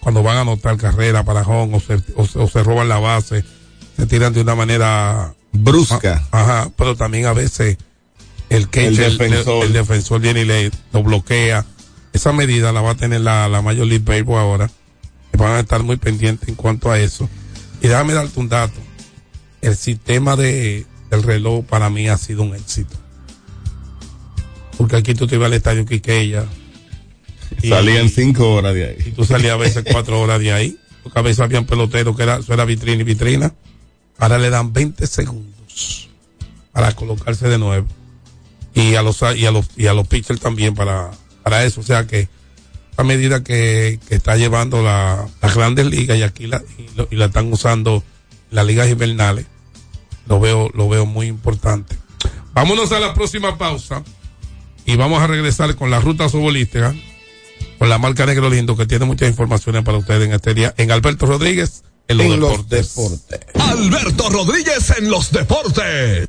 [0.00, 2.98] cuando van a anotar carrera para home o se, o, se- o se roban la
[2.98, 3.44] base,
[3.96, 6.22] se tiran de una manera Brusca.
[6.30, 7.76] Ajá, pero también a veces
[8.50, 9.64] el catcher, El el, defensor.
[9.64, 11.64] el defensor viene y le lo bloquea.
[12.12, 14.70] Esa medida la va a tener la, la Major League Baseball ahora.
[15.38, 17.28] Van a estar muy pendientes en cuanto a eso.
[17.80, 18.78] Y déjame darte un dato.
[19.62, 22.96] El sistema de, del reloj para mí ha sido un éxito.
[24.76, 26.44] Porque aquí tú te ibas al estadio Quiqueya.
[27.68, 28.96] Salían cinco horas de ahí.
[29.06, 30.76] y tú salías a veces cuatro horas de ahí.
[31.04, 33.54] Porque a veces habían peloteros que era, eso era vitrina y vitrina.
[34.18, 36.08] Ahora le dan 20 segundos
[36.72, 37.86] para colocarse de nuevo.
[38.74, 41.10] Y a los, y a los, y a los pitchers también para,
[41.42, 41.80] para eso.
[41.80, 42.28] O sea que
[42.96, 47.08] a medida que, que está llevando la, las grandes ligas y aquí la, y, lo-
[47.10, 48.02] y la están usando
[48.50, 49.46] las ligas invernales,
[50.26, 51.96] lo veo, lo veo muy importante.
[52.52, 54.02] Vámonos a la próxima pausa
[54.84, 56.94] y vamos a regresar con la ruta sobolística
[57.78, 60.90] con la marca Negro Lindo que tiene muchas informaciones para ustedes en este día en
[60.90, 63.50] Alberto Rodríguez en los En los deportes.
[63.54, 66.28] Alberto Rodríguez en los deportes.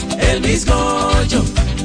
[0.31, 1.43] el bizcocho,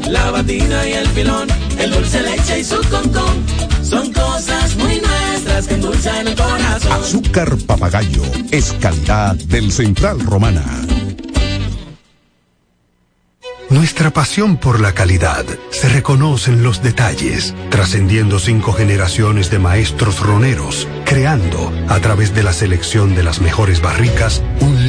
[0.08, 3.44] la batida y el filón, el dulce leche y su concón.
[3.82, 6.92] Son cosas muy nuestras que endulzan el corazón.
[6.92, 10.64] Azúcar papagayo es calidad del Central Romana.
[13.68, 20.20] Nuestra pasión por la calidad se reconoce en los detalles, trascendiendo cinco generaciones de maestros
[20.20, 24.88] roneros, creando, a través de la selección de las mejores barricas, un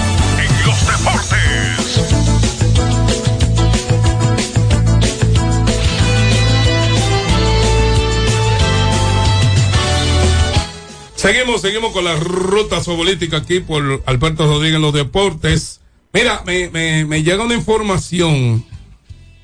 [11.21, 15.79] Seguimos, seguimos con la ruta sobolítica aquí por Alberto Rodríguez en los deportes.
[16.13, 16.69] Mira, me,
[17.05, 18.65] me, llega una información,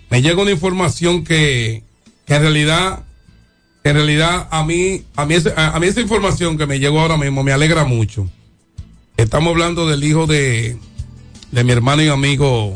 [0.10, 1.84] me llega una información que,
[2.26, 3.05] que en realidad,
[3.84, 7.43] en realidad a mí, a mí, a mí esa información que me llegó ahora mismo
[7.43, 8.28] me alegra mucho.
[9.16, 10.80] Estamos hablando del hijo de,
[11.52, 12.76] de mi hermano y amigo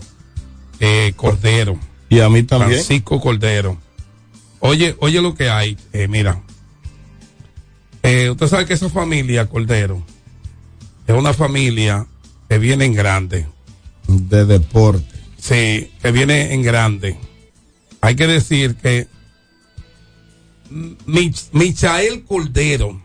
[0.80, 1.78] eh, Cordero.
[2.10, 2.72] Y a mí también.
[2.72, 3.78] Francisco Cordero.
[4.60, 6.42] Oye, oye lo que hay, eh, mira.
[8.04, 10.04] Eh, usted sabe que esa familia, Cordero,
[11.08, 12.06] es una familia
[12.50, 13.48] que viene en grande.
[14.08, 15.06] De deporte.
[15.38, 17.18] Sí, que viene en grande.
[18.02, 19.08] Hay que decir que
[21.06, 23.00] Mich- Michael Cordero,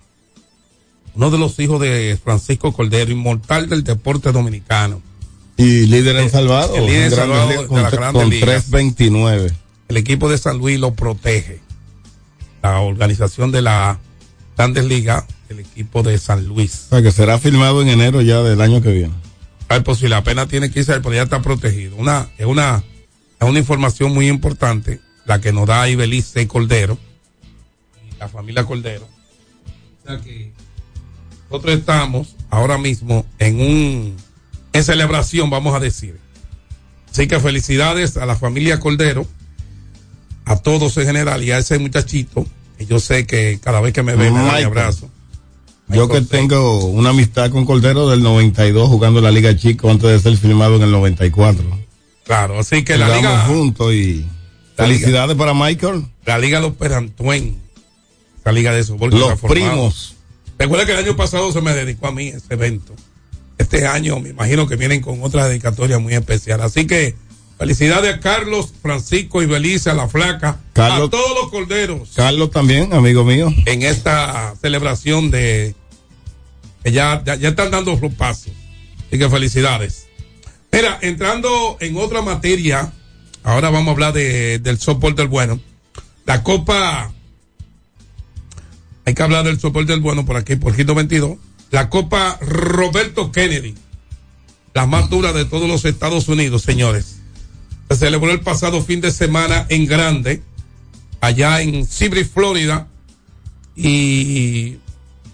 [1.14, 5.02] uno de los hijos de Francisco Cordero, inmortal del deporte dominicano,
[5.56, 6.76] Y líder en salvado.
[6.76, 8.46] El líder en en Grandes salvado Ligas de con, las tre- grandes con ligas.
[8.64, 9.52] 329.
[9.88, 11.60] El equipo de San Luis lo protege.
[12.62, 13.98] La organización de la
[14.56, 16.86] Grandes Ligas, el equipo de San Luis.
[16.86, 19.14] O sea, que será firmado en enero ya del año que viene.
[19.68, 21.96] Hay posible, apenas tiene que irse, pero ya está protegido.
[21.96, 22.82] Una, es una,
[23.40, 26.98] es una información muy importante la que nos da Ibelice Cordero
[28.10, 29.08] y la familia Cordero.
[30.04, 30.52] O sea que
[31.50, 34.16] nosotros estamos ahora mismo en un,
[34.76, 36.18] en celebración, vamos a decir.
[37.10, 39.26] Así que felicidades a la familia Cordero,
[40.44, 42.46] a todos en general y a ese muchachito,
[42.78, 45.10] que yo sé que cada vez que me ve me da abrazo.
[45.88, 50.18] Yo que tengo una amistad con Cordero del 92 jugando la Liga Chico antes de
[50.18, 51.64] ser firmado en el 94.
[52.24, 54.26] Claro, así que la liga, juntos y
[54.76, 56.06] felicidades para Michael.
[56.24, 57.56] la liga Los Perantuen,
[58.44, 60.16] la liga de softball Los primos.
[60.58, 62.94] Recuerda que el año pasado se me dedicó a mí ese evento.
[63.58, 66.60] Este año me imagino que vienen con otra dedicatoria muy especial.
[66.60, 67.16] Así que
[67.58, 72.50] felicidades a Carlos, Francisco y Belice, a la flaca, Carlos- a todos los corderos Carlos
[72.50, 73.50] también, amigo mío.
[73.64, 75.74] en esta celebración de
[76.84, 78.52] que ya, ya, ya están dando los pasos.
[79.08, 80.06] Así que felicidades.
[80.72, 82.92] Mira, entrando en otra materia,
[83.42, 85.58] ahora vamos a hablar de, del soporte del bueno.
[86.26, 87.10] La Copa,
[89.04, 91.38] hay que hablar del soporte del bueno por aquí, por Quito 22.
[91.70, 93.74] La Copa Roberto Kennedy,
[94.74, 97.16] la más dura de todos los Estados Unidos, señores.
[97.88, 100.42] Se celebró el pasado fin de semana en grande,
[101.20, 102.88] allá en Sibri, Florida,
[103.76, 104.78] y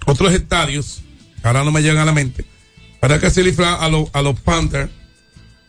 [0.06, 1.02] otros estadios,
[1.42, 2.44] ahora no me llegan a la mente,
[3.00, 4.90] para que se libra a, los a los Panthers,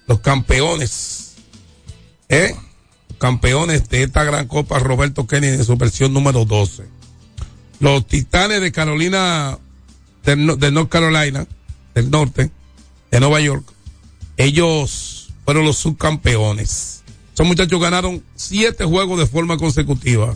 [0.08, 1.36] los campeones,
[2.30, 2.56] ¿eh?
[3.20, 6.84] campeones de esta gran copa Roberto Kennedy en su versión número 12.
[7.80, 9.58] Los Titanes de Carolina,
[10.24, 11.48] del, de North Carolina,
[11.94, 12.52] del norte,
[13.12, 13.66] de Nueva York,
[14.38, 17.04] ellos fueron los subcampeones.
[17.34, 20.36] Esos muchachos ganaron siete juegos de forma consecutiva.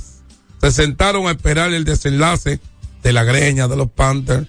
[0.61, 2.59] Se sentaron a esperar el desenlace
[3.03, 4.47] de la greña, de los Panthers,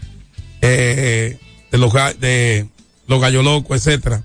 [0.62, 1.38] eh,
[1.70, 2.68] de los de
[3.06, 4.24] los Gallo Locos, etcétera.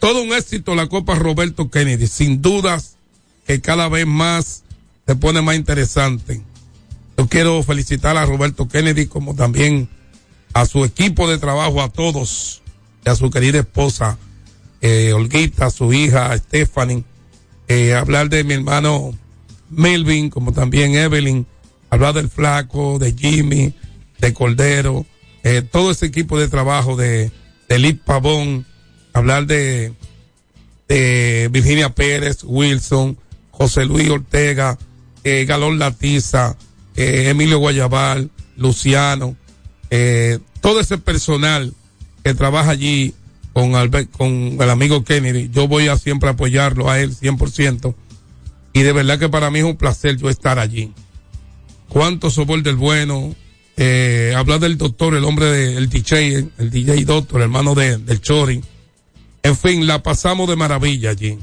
[0.00, 2.96] Todo un éxito la Copa Roberto Kennedy, sin dudas
[3.46, 4.64] que cada vez más
[5.06, 6.42] se pone más interesante.
[7.16, 9.88] Yo quiero felicitar a Roberto Kennedy como también
[10.52, 12.62] a su equipo de trabajo, a todos,
[13.04, 14.18] y a su querida esposa,
[14.80, 17.04] eh, Olguita, a su hija Stephanie,
[17.68, 19.16] eh, hablar de mi hermano
[19.70, 21.46] Melvin, como también Evelyn,
[21.90, 23.74] hablar del flaco, de Jimmy,
[24.18, 25.06] de Cordero,
[25.44, 27.30] eh, todo ese equipo de trabajo de,
[27.68, 28.66] de Liz Pavón,
[29.12, 29.92] hablar de,
[30.88, 33.18] de Virginia Pérez, Wilson,
[33.50, 34.78] José Luis Ortega,
[35.24, 36.56] eh, Galón Latiza,
[36.96, 39.36] eh, Emilio Guayabal, Luciano,
[39.90, 41.72] eh, todo ese personal
[42.24, 43.14] que trabaja allí
[43.52, 44.30] con, Albert- con
[44.60, 47.94] el amigo Kennedy, yo voy a siempre apoyarlo a él 100%.
[48.72, 50.92] Y de verdad que para mí es un placer yo estar allí.
[51.88, 53.34] Cuánto soporte del bueno,
[53.76, 58.62] eh, hablar del doctor, el hombre del DJ, el DJ doctor, hermano de, del Chori.
[59.42, 61.38] En fin, la pasamos de maravilla allí.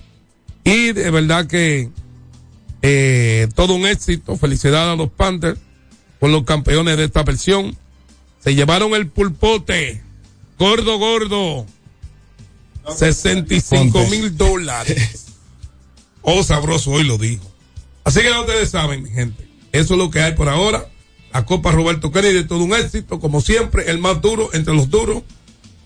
[0.64, 1.90] Y de verdad que
[2.82, 4.36] eh, todo un éxito.
[4.38, 5.60] Felicidades a los Panthers
[6.20, 7.76] por los campeones de esta versión.
[8.46, 10.04] Se llevaron el pulpote.
[10.60, 11.66] Gordo, gordo.
[12.96, 15.22] 65 mil dólares.
[16.28, 17.44] Oh, sabroso, hoy lo dijo.
[18.04, 19.48] Así que ya ustedes saben, mi gente.
[19.72, 20.90] Eso es lo que hay por ahora.
[21.32, 25.22] La Copa Roberto Kennedy, todo un éxito, como siempre, el más duro entre los duros.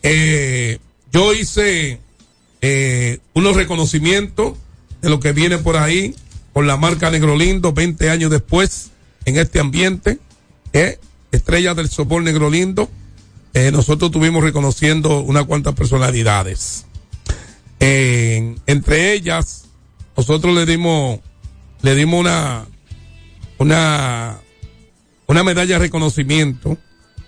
[0.01, 0.80] Eh,
[1.12, 1.99] yo hice
[2.62, 4.57] eh, unos reconocimientos
[5.01, 6.16] de lo que viene por ahí
[6.53, 8.91] con la marca Negro Lindo, 20 años después,
[9.26, 10.20] en este ambiente.
[10.72, 10.99] Eh,
[11.32, 12.89] Estrellas del Sopor Negro Lindo.
[13.53, 16.86] Eh, nosotros estuvimos reconociendo unas cuantas personalidades.
[17.80, 19.65] Entre ellas,
[20.17, 21.19] nosotros le dimos,
[21.82, 22.65] le dimos una,
[23.57, 24.38] una,
[25.27, 26.77] una medalla de reconocimiento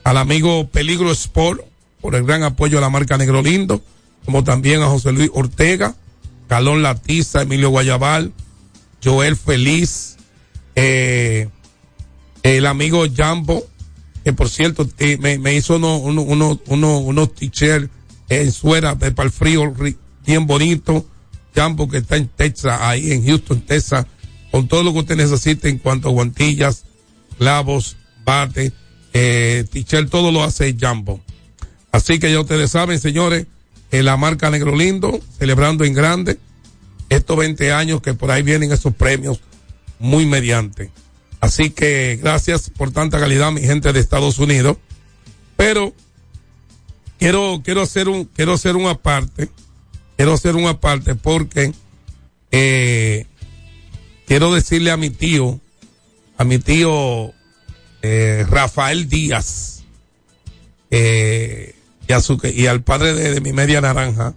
[0.03, 1.61] al amigo Peligro Sport
[2.01, 3.81] por el gran apoyo a la marca Negro Lindo,
[4.25, 5.95] como también a José Luis Ortega,
[6.47, 8.33] Calón Latiza, Emilio Guayabal,
[9.03, 10.17] Joel Feliz,
[10.75, 11.47] eh,
[12.43, 13.63] el amigo Jambo,
[14.23, 17.89] que por cierto eh, me, me hizo uno, uno, uno, uno- unos t-shirts
[18.29, 19.73] en suera de para el frío
[20.25, 21.05] bien bonito.
[21.53, 24.05] Jambo que está en Texas, ahí en Houston, Texas,
[24.51, 26.85] con todo lo que usted necesite en cuanto a guantillas,
[27.37, 28.71] clavos, bate,
[29.13, 31.19] eh, t-shirt, todo lo hace Jambo.
[31.91, 33.47] Así que ya ustedes saben, señores,
[33.91, 36.39] eh, la marca Negro Lindo, celebrando en grande
[37.09, 39.41] estos 20 años que por ahí vienen esos premios
[39.99, 40.89] muy mediante.
[41.41, 44.77] Así que gracias por tanta calidad, mi gente de Estados Unidos.
[45.57, 45.93] Pero
[47.19, 49.49] quiero, quiero hacer un, quiero hacer una parte
[50.15, 51.73] quiero hacer una parte porque
[52.51, 53.25] eh,
[54.27, 55.59] quiero decirle a mi tío,
[56.37, 57.33] a mi tío
[58.03, 59.83] eh, Rafael Díaz,
[60.91, 61.73] eh,
[62.07, 64.35] y, a su- y al padre de, mi media naranja,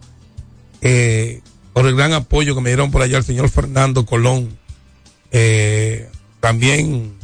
[1.74, 4.56] por el gran apoyo que me dieron por allá el señor Fernando Colón.
[6.44, 7.14] También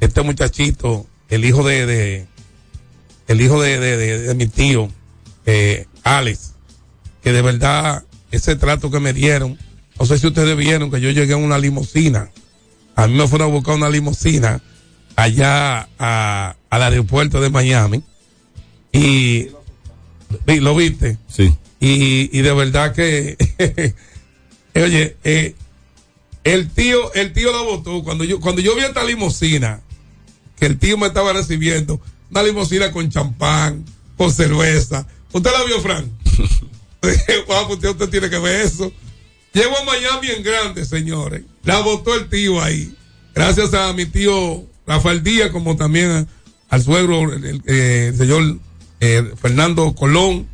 [0.00, 2.26] este muchachito, el hijo de, de-
[3.28, 4.90] el hijo de, de- de- de mi tío,
[5.46, 6.54] eh, Alex,
[7.22, 8.02] que de verdad
[8.32, 9.56] ese trato que me dieron,
[9.96, 12.32] no sé si ustedes vieron que yo llegué en una limusina,
[12.96, 14.60] a mí me fueron a buscar una limusina
[15.14, 18.02] allá a- al aeropuerto de Miami
[18.90, 19.50] y,
[20.48, 21.16] y lo viste.
[21.28, 21.56] Sí.
[21.78, 23.36] Y, y de verdad que,
[24.74, 25.54] oye, eh,
[26.44, 29.80] el tío, el tío la votó cuando yo, cuando yo vi esta limusina,
[30.58, 33.84] que el tío me estaba recibiendo, una limusina con champán,
[34.16, 35.06] con cerveza.
[35.32, 36.10] ¿Usted la vio, Fran?
[37.46, 38.92] Guau, usted, usted tiene que ver eso.
[39.52, 41.42] Llego a Miami en grande, señores.
[41.64, 42.94] La votó el tío ahí.
[43.34, 46.26] Gracias a mi tío Rafael Díaz, como también a-
[46.68, 48.58] al suegro, el, el, eh, el señor
[49.00, 50.46] eh, Fernando Colón,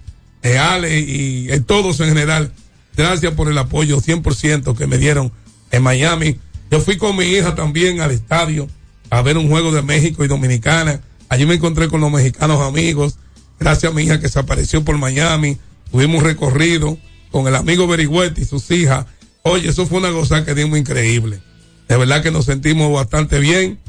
[0.43, 2.53] eh, Ale y eh, todos en general.
[2.97, 5.32] Gracias por el apoyo 100% que me dieron
[5.71, 6.39] en Miami.
[6.71, 8.68] Yo fui con mi hija también al estadio
[9.11, 11.01] a ver un juego de México y Dominicana.
[11.29, 13.18] Allí me encontré con los mexicanos amigos.
[13.59, 15.59] Gracias a mi hija que se apareció por Miami.
[15.91, 16.97] Tuvimos un recorrido
[17.31, 19.07] con el amigo Berigüete y sus hijas.
[19.43, 21.41] Oye, eso fue una cosa que dimos increíble.
[21.89, 23.81] De verdad que nos sentimos bastante bien.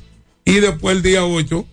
[0.43, 1.65] Y después el día 8,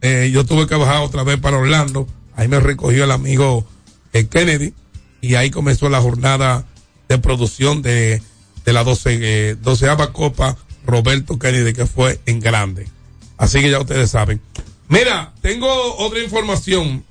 [0.00, 2.08] eh, yo tuve que bajar otra vez para Orlando.
[2.34, 3.66] Ahí me recogió el amigo
[4.14, 4.72] eh, Kennedy.
[5.20, 6.66] Y ahí comenzó la jornada
[7.08, 8.22] de producción de,
[8.64, 10.56] de la 12, eh, 12 Copa
[10.86, 12.88] Roberto Kennedy, que fue en grande.
[13.36, 14.40] Así que ya ustedes saben.
[14.88, 17.04] Mira, tengo otra información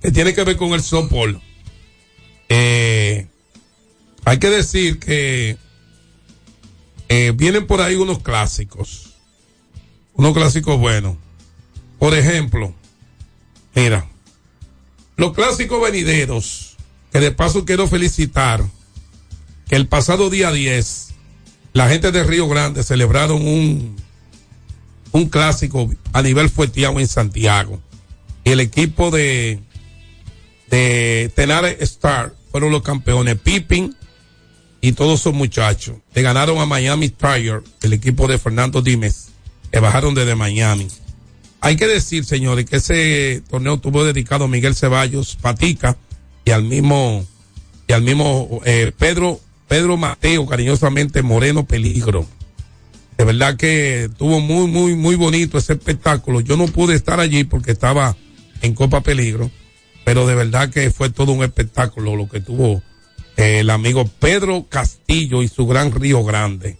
[0.00, 1.40] que tiene que ver con el softball.
[2.48, 3.26] Eh,
[4.24, 5.56] hay que decir que
[7.08, 9.14] eh, vienen por ahí unos clásicos.
[10.14, 11.16] Unos clásicos buenos.
[11.98, 12.74] Por ejemplo,
[13.74, 14.08] mira,
[15.16, 16.76] los clásicos venideros,
[17.12, 18.64] que de paso quiero felicitar,
[19.72, 21.14] el pasado día 10,
[21.72, 23.96] la gente de Río Grande celebraron un,
[25.12, 27.80] un clásico a nivel fueteado en Santiago.
[28.44, 29.60] Y el equipo de,
[30.68, 33.38] de Tenares Star fueron los campeones.
[33.40, 33.96] Pippin
[34.82, 35.96] y todos esos muchachos.
[36.12, 39.28] Le ganaron a Miami Tiger, el equipo de Fernando Dimes,
[39.72, 40.88] que bajaron desde Miami.
[41.62, 45.96] Hay que decir, señores, que ese torneo tuvo dedicado a Miguel Ceballos Patica
[46.44, 47.24] y al mismo,
[47.88, 49.40] y al mismo eh, Pedro,
[49.72, 52.26] Pedro Mateo, cariñosamente Moreno Peligro.
[53.16, 56.42] De verdad que tuvo muy, muy, muy bonito ese espectáculo.
[56.42, 58.14] Yo no pude estar allí porque estaba
[58.60, 59.50] en Copa Peligro,
[60.04, 62.82] pero de verdad que fue todo un espectáculo lo que tuvo
[63.38, 66.76] eh, el amigo Pedro Castillo y su gran Río Grande.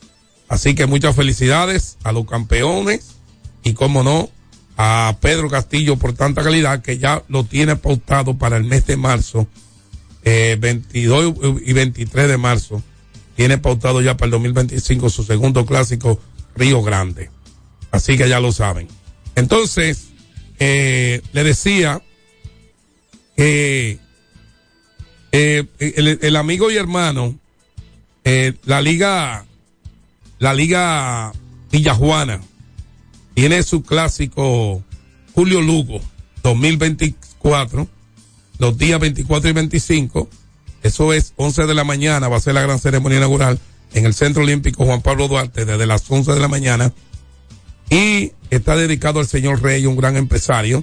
[0.47, 3.14] Así que muchas felicidades a los campeones
[3.64, 4.28] y como no,
[4.76, 8.99] a Pedro Castillo por tanta calidad que ya lo tiene pautado para el mes de
[8.99, 9.49] marzo,
[10.25, 12.83] eh, 22 y 23 de marzo.
[13.37, 16.20] Tiene pautado ya para el 2025 su segundo clásico
[16.55, 17.31] Río Grande.
[17.91, 18.89] Así que ya lo saben.
[19.35, 20.09] Entonces,
[20.59, 22.03] eh, le decía
[23.37, 23.99] que
[25.33, 27.39] eh, el, amigo y hermano,
[28.25, 29.47] eh, la liga,
[30.39, 31.33] la liga
[31.70, 32.41] Villajuana,
[33.35, 34.85] tiene su clásico
[35.35, 36.01] Julio Lugo
[36.43, 37.89] 2024,
[38.59, 40.29] los días 24 y 25.
[40.83, 43.59] Eso es 11 de la mañana, va a ser la gran ceremonia inaugural
[43.95, 46.93] en el Centro Olímpico Juan Pablo Duarte desde las 11 de la mañana.
[47.91, 50.83] Y está dedicado al señor Rey, un gran empresario.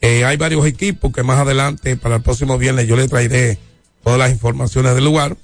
[0.00, 3.58] Eh, hay varios equipos que más adelante, para el próximo viernes, yo le traeré
[4.02, 5.36] todas las informaciones del lugar.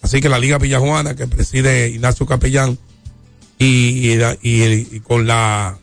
[0.00, 2.78] Así que la Liga Villajuana, que preside Ignacio Capellán,
[3.58, 5.78] y, y, con la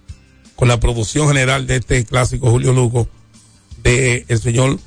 [0.55, 3.07] con la producción general de este clásico Julio Lugo,
[3.81, 4.77] de el señor,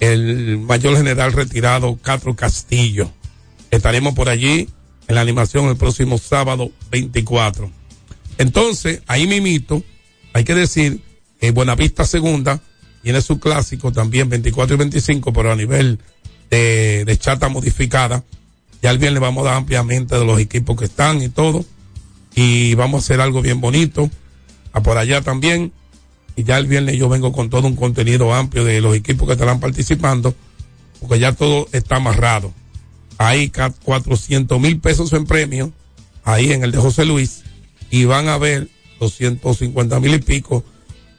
[0.00, 3.12] el mayor general retirado Castro Castillo.
[3.70, 4.68] Estaremos por allí
[5.06, 7.70] en la animación el próximo sábado 24.
[8.38, 9.84] Entonces, ahí mimito,
[10.32, 11.02] hay que decir
[11.40, 12.60] que Buenavista Segunda
[13.02, 15.98] tiene su clásico también 24 y 25, pero a nivel
[16.50, 18.24] de, de chata modificada.
[18.82, 21.64] Ya el viernes vamos a dar ampliamente de los equipos que están y todo.
[22.34, 24.10] Y vamos a hacer algo bien bonito.
[24.72, 25.72] A por allá también.
[26.40, 29.34] Y ya el viernes yo vengo con todo un contenido amplio de los equipos que
[29.34, 30.34] estarán participando.
[31.00, 32.52] Porque ya todo está amarrado.
[33.18, 35.70] Hay ca- 400 mil pesos en premio.
[36.24, 37.42] Ahí en el de José Luis.
[37.90, 38.68] Y van a ver
[39.00, 40.64] 250 mil y pico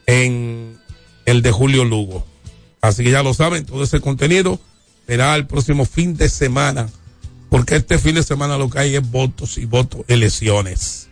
[0.07, 0.77] en
[1.25, 2.25] el de Julio Lugo.
[2.81, 4.59] Así que ya lo saben, todo ese contenido
[5.05, 6.89] será el próximo fin de semana,
[7.49, 11.09] porque este fin de semana lo que hay es votos y votos, elecciones.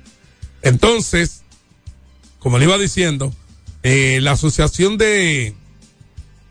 [0.63, 1.41] Entonces,
[2.39, 3.33] como le iba diciendo,
[3.83, 5.55] eh, la asociación de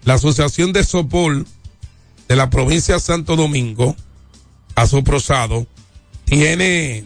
[0.05, 1.47] la asociación de Sopol
[2.29, 3.97] de la provincia de Santo Domingo,
[4.75, 5.67] Asoprosado,
[6.25, 7.05] tiene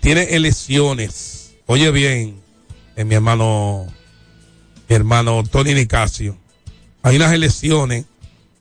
[0.00, 1.54] tiene elecciones.
[1.66, 2.40] Oye bien,
[2.96, 3.86] eh, mi hermano,
[4.88, 6.36] mi hermano Tony Nicasio.
[7.02, 8.06] Hay unas elecciones.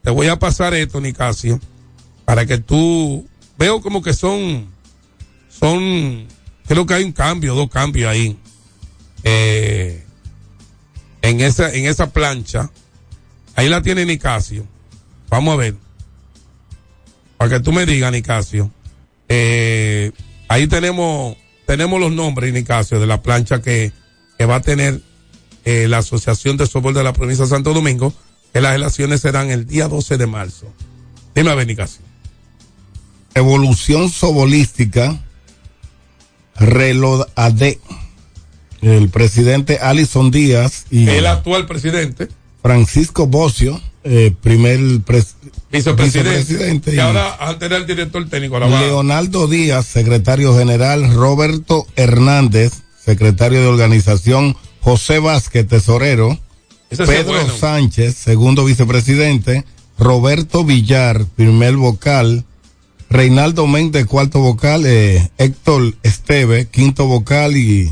[0.03, 1.59] Te voy a pasar esto, Nicasio,
[2.25, 4.69] para que tú veo como que son,
[5.49, 6.25] son,
[6.67, 8.37] creo que hay un cambio, dos cambios ahí.
[9.23, 10.05] Eh,
[11.21, 12.69] en esa, en esa plancha.
[13.55, 14.65] Ahí la tiene Nicasio.
[15.29, 15.75] Vamos a ver.
[17.37, 18.71] Para que tú me digas, Nicasio.
[19.27, 20.11] Eh,
[20.47, 23.91] ahí tenemos, tenemos los nombres, Nicasio, de la plancha que,
[24.37, 25.01] que va a tener
[25.65, 28.13] eh, la Asociación de Softball de la provincia de Santo Domingo,
[28.53, 30.73] que las elecciones serán el día 12 de marzo.
[31.35, 32.01] Dime a ver, Nicasio.
[33.35, 35.23] Evolución sobolística,
[36.55, 37.77] reloj AD.
[38.81, 42.27] El presidente Alison Díaz y El actual presidente,
[42.61, 45.35] Francisco Bocio, eh, primer pres-
[45.71, 48.55] vicepresidente, y ahora antes era el director técnico.
[48.57, 52.73] ahora Leonardo Díaz, secretario general, Roberto Hernández,
[53.03, 56.37] secretario de organización, José Vázquez, tesorero,
[56.89, 57.53] Ese Pedro bueno.
[57.57, 59.65] Sánchez, segundo vicepresidente,
[59.97, 62.45] Roberto Villar, primer vocal,
[63.09, 67.91] Reinaldo Méndez, cuarto vocal, eh, Héctor Esteve, quinto vocal y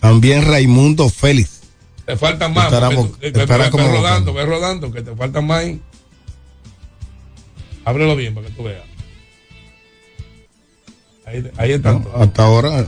[0.00, 1.60] también Raimundo Félix.
[2.04, 2.72] Te faltan más.
[2.72, 5.80] Estará eh, estará como rodando, ve rodando, que te faltan más ahí.
[7.84, 8.84] Ábrelo bien para que tú veas.
[11.24, 12.20] Ahí, ahí están todos.
[12.20, 12.86] Hasta ahora,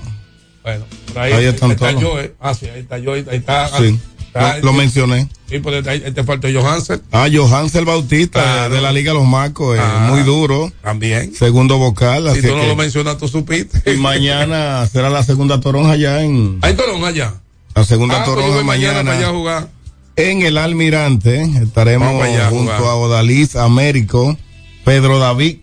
[0.62, 2.02] Bueno, por ahí, Ahí están está todos.
[2.04, 2.34] Joe.
[2.38, 3.24] Ah, sí, ahí está Joe.
[3.28, 3.68] Ahí está.
[3.78, 3.98] sí,
[4.40, 5.28] lo, lo mencioné.
[5.48, 7.02] Sí, pues te falta Johansen.
[7.10, 8.74] Ah, Johansel Bautista, Claro.
[8.74, 10.70] de, la Liga Los Macos, eh, Ah, muy duro.
[10.82, 11.34] También.
[11.34, 13.90] Segundo vocal, Si así tú no que- lo mencionas, tú supiste.
[13.90, 17.34] y mañana será la segunda toronja ya en Hay Torón allá.
[17.74, 19.68] la segunda Ah, pues toronja voy mañana mañana, para allá jugar.
[20.16, 22.90] en el Almirante estaremos allá junto jugar.
[22.90, 24.36] a Odalís Américo,
[24.84, 25.58] Pedro David,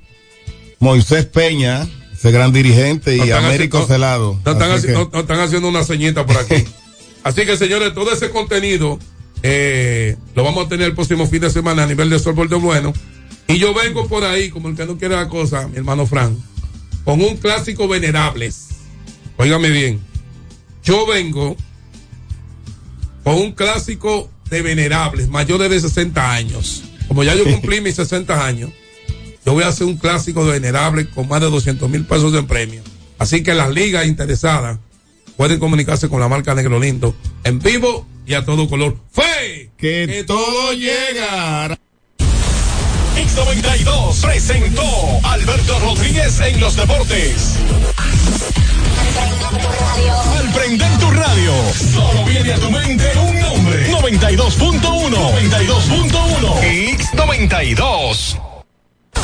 [0.79, 4.39] Moisés Peña, ese gran dirigente y No Américo haciendo- Celado.
[4.45, 6.55] No están, Así haci- que- no- no están haciendo una ceñita por aquí.
[7.25, 8.99] Así que, señores, todo ese contenido
[9.41, 12.55] eh, lo vamos a tener el próximo fin de semana a nivel de Sorbol de
[12.55, 12.93] Bueno.
[13.47, 16.37] Y yo vengo por ahí, como el que no quiere la cosa, mi hermano Frank,
[17.03, 18.67] con un clásico venerables.
[19.37, 19.99] Óigame bien.
[20.83, 21.57] Yo vengo
[23.23, 26.83] con un clásico de venerables, mayores de 60 años.
[27.07, 28.69] Como ya yo cumplí mis 60 años,
[29.43, 32.45] yo voy a hacer un clásico de venerables con más de 200 mil pesos en
[32.45, 32.83] premio.
[33.17, 34.77] Así que las ligas interesadas
[35.37, 38.97] pueden comunicarse con la marca Negro Lindo en vivo y a todo color.
[39.11, 39.69] ¡Fe!
[39.77, 41.77] Que, todo llega.
[43.15, 44.83] X92 presentó
[45.23, 47.57] Alberto Rodríguez en los deportes.
[50.37, 51.53] Al prender tu radio,
[51.93, 53.91] solo viene a tu mente un nombre.
[53.91, 55.11] 92.1.
[55.11, 56.97] 92.1.
[56.97, 58.54] X92.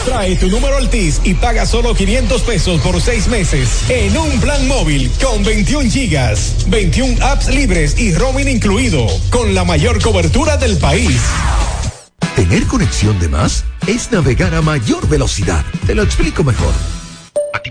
[0.06, 4.68] Trae tu número Altis y paga solo 500 pesos por seis meses en un plan
[4.68, 10.78] móvil con 21 gigas, 21 apps libres y roaming incluido, con la mayor cobertura del
[10.78, 11.22] país.
[12.36, 15.64] Tener conexión de más es navegar a mayor velocidad.
[15.86, 17.01] Te lo explico mejor.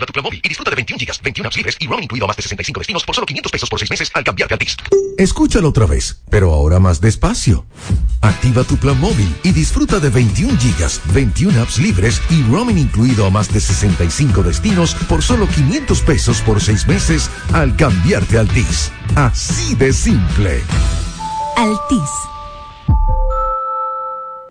[0.01, 2.25] Activa tu plan móvil y disfruta de 21 gigas, 21 apps libres y roaming incluido
[2.25, 4.55] a más de 65 destinos por solo 500 pesos por seis meses al cambiarte a
[4.55, 4.75] Altis.
[5.17, 7.65] Escúchalo otra vez, pero ahora más despacio.
[8.21, 13.27] Activa tu plan móvil y disfruta de 21 gigas, 21 apps libres y roaming incluido
[13.27, 18.41] a más de 65 destinos por solo 500 pesos por seis meses al cambiarte a
[18.41, 18.91] Altis.
[19.15, 20.63] Así de simple.
[21.57, 22.30] Altis.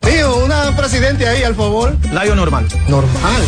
[0.00, 1.96] Tío, una presidente ahí, al favor.
[2.12, 2.66] Layo normal.
[2.88, 3.42] Normal.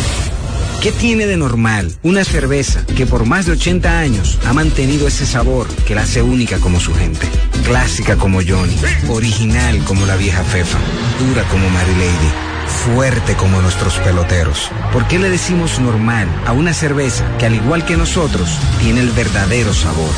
[0.81, 5.27] ¿Qué tiene de normal una cerveza que por más de 80 años ha mantenido ese
[5.27, 7.27] sabor que la hace única como su gente?
[7.63, 8.75] Clásica como Johnny,
[9.07, 10.79] original como la vieja Fefa,
[11.19, 14.71] dura como Mary Lady, fuerte como nuestros peloteros.
[14.91, 19.09] ¿Por qué le decimos normal a una cerveza que al igual que nosotros tiene el
[19.09, 20.09] verdadero sabor?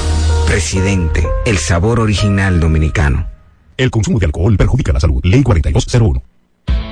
[0.47, 3.27] Presidente, el sabor original dominicano.
[3.77, 5.21] El consumo de alcohol perjudica la salud.
[5.23, 6.21] Ley 4201.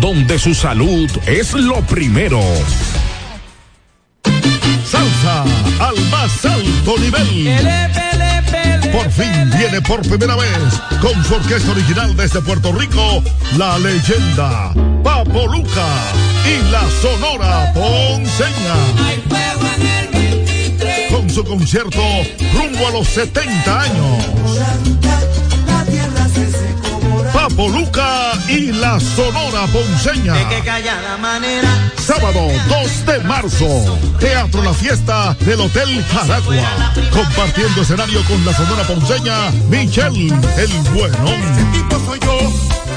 [0.00, 2.40] donde su salud es lo primero.
[4.84, 5.44] Salsa
[5.80, 7.58] al más alto nivel.
[8.92, 13.22] Por fin viene por primera vez con su orquesta original desde Puerto Rico,
[13.56, 14.72] la leyenda
[15.02, 15.88] Papo Luca
[16.46, 18.76] y la Sonora Ponceña.
[21.10, 22.02] Con su concierto
[22.54, 25.49] rumbo a los 70 años.
[27.50, 30.34] Papo Luca y la Sonora Ponceña.
[31.18, 31.68] manera.
[31.96, 33.98] Sábado 2 de marzo.
[34.18, 36.92] Teatro La Fiesta del Hotel Jaragua.
[37.12, 42.69] Compartiendo escenario con la Sonora Ponceña, Michelle el Buenón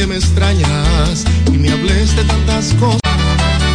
[0.00, 3.09] que me extrañas y me hables de tantas cosas.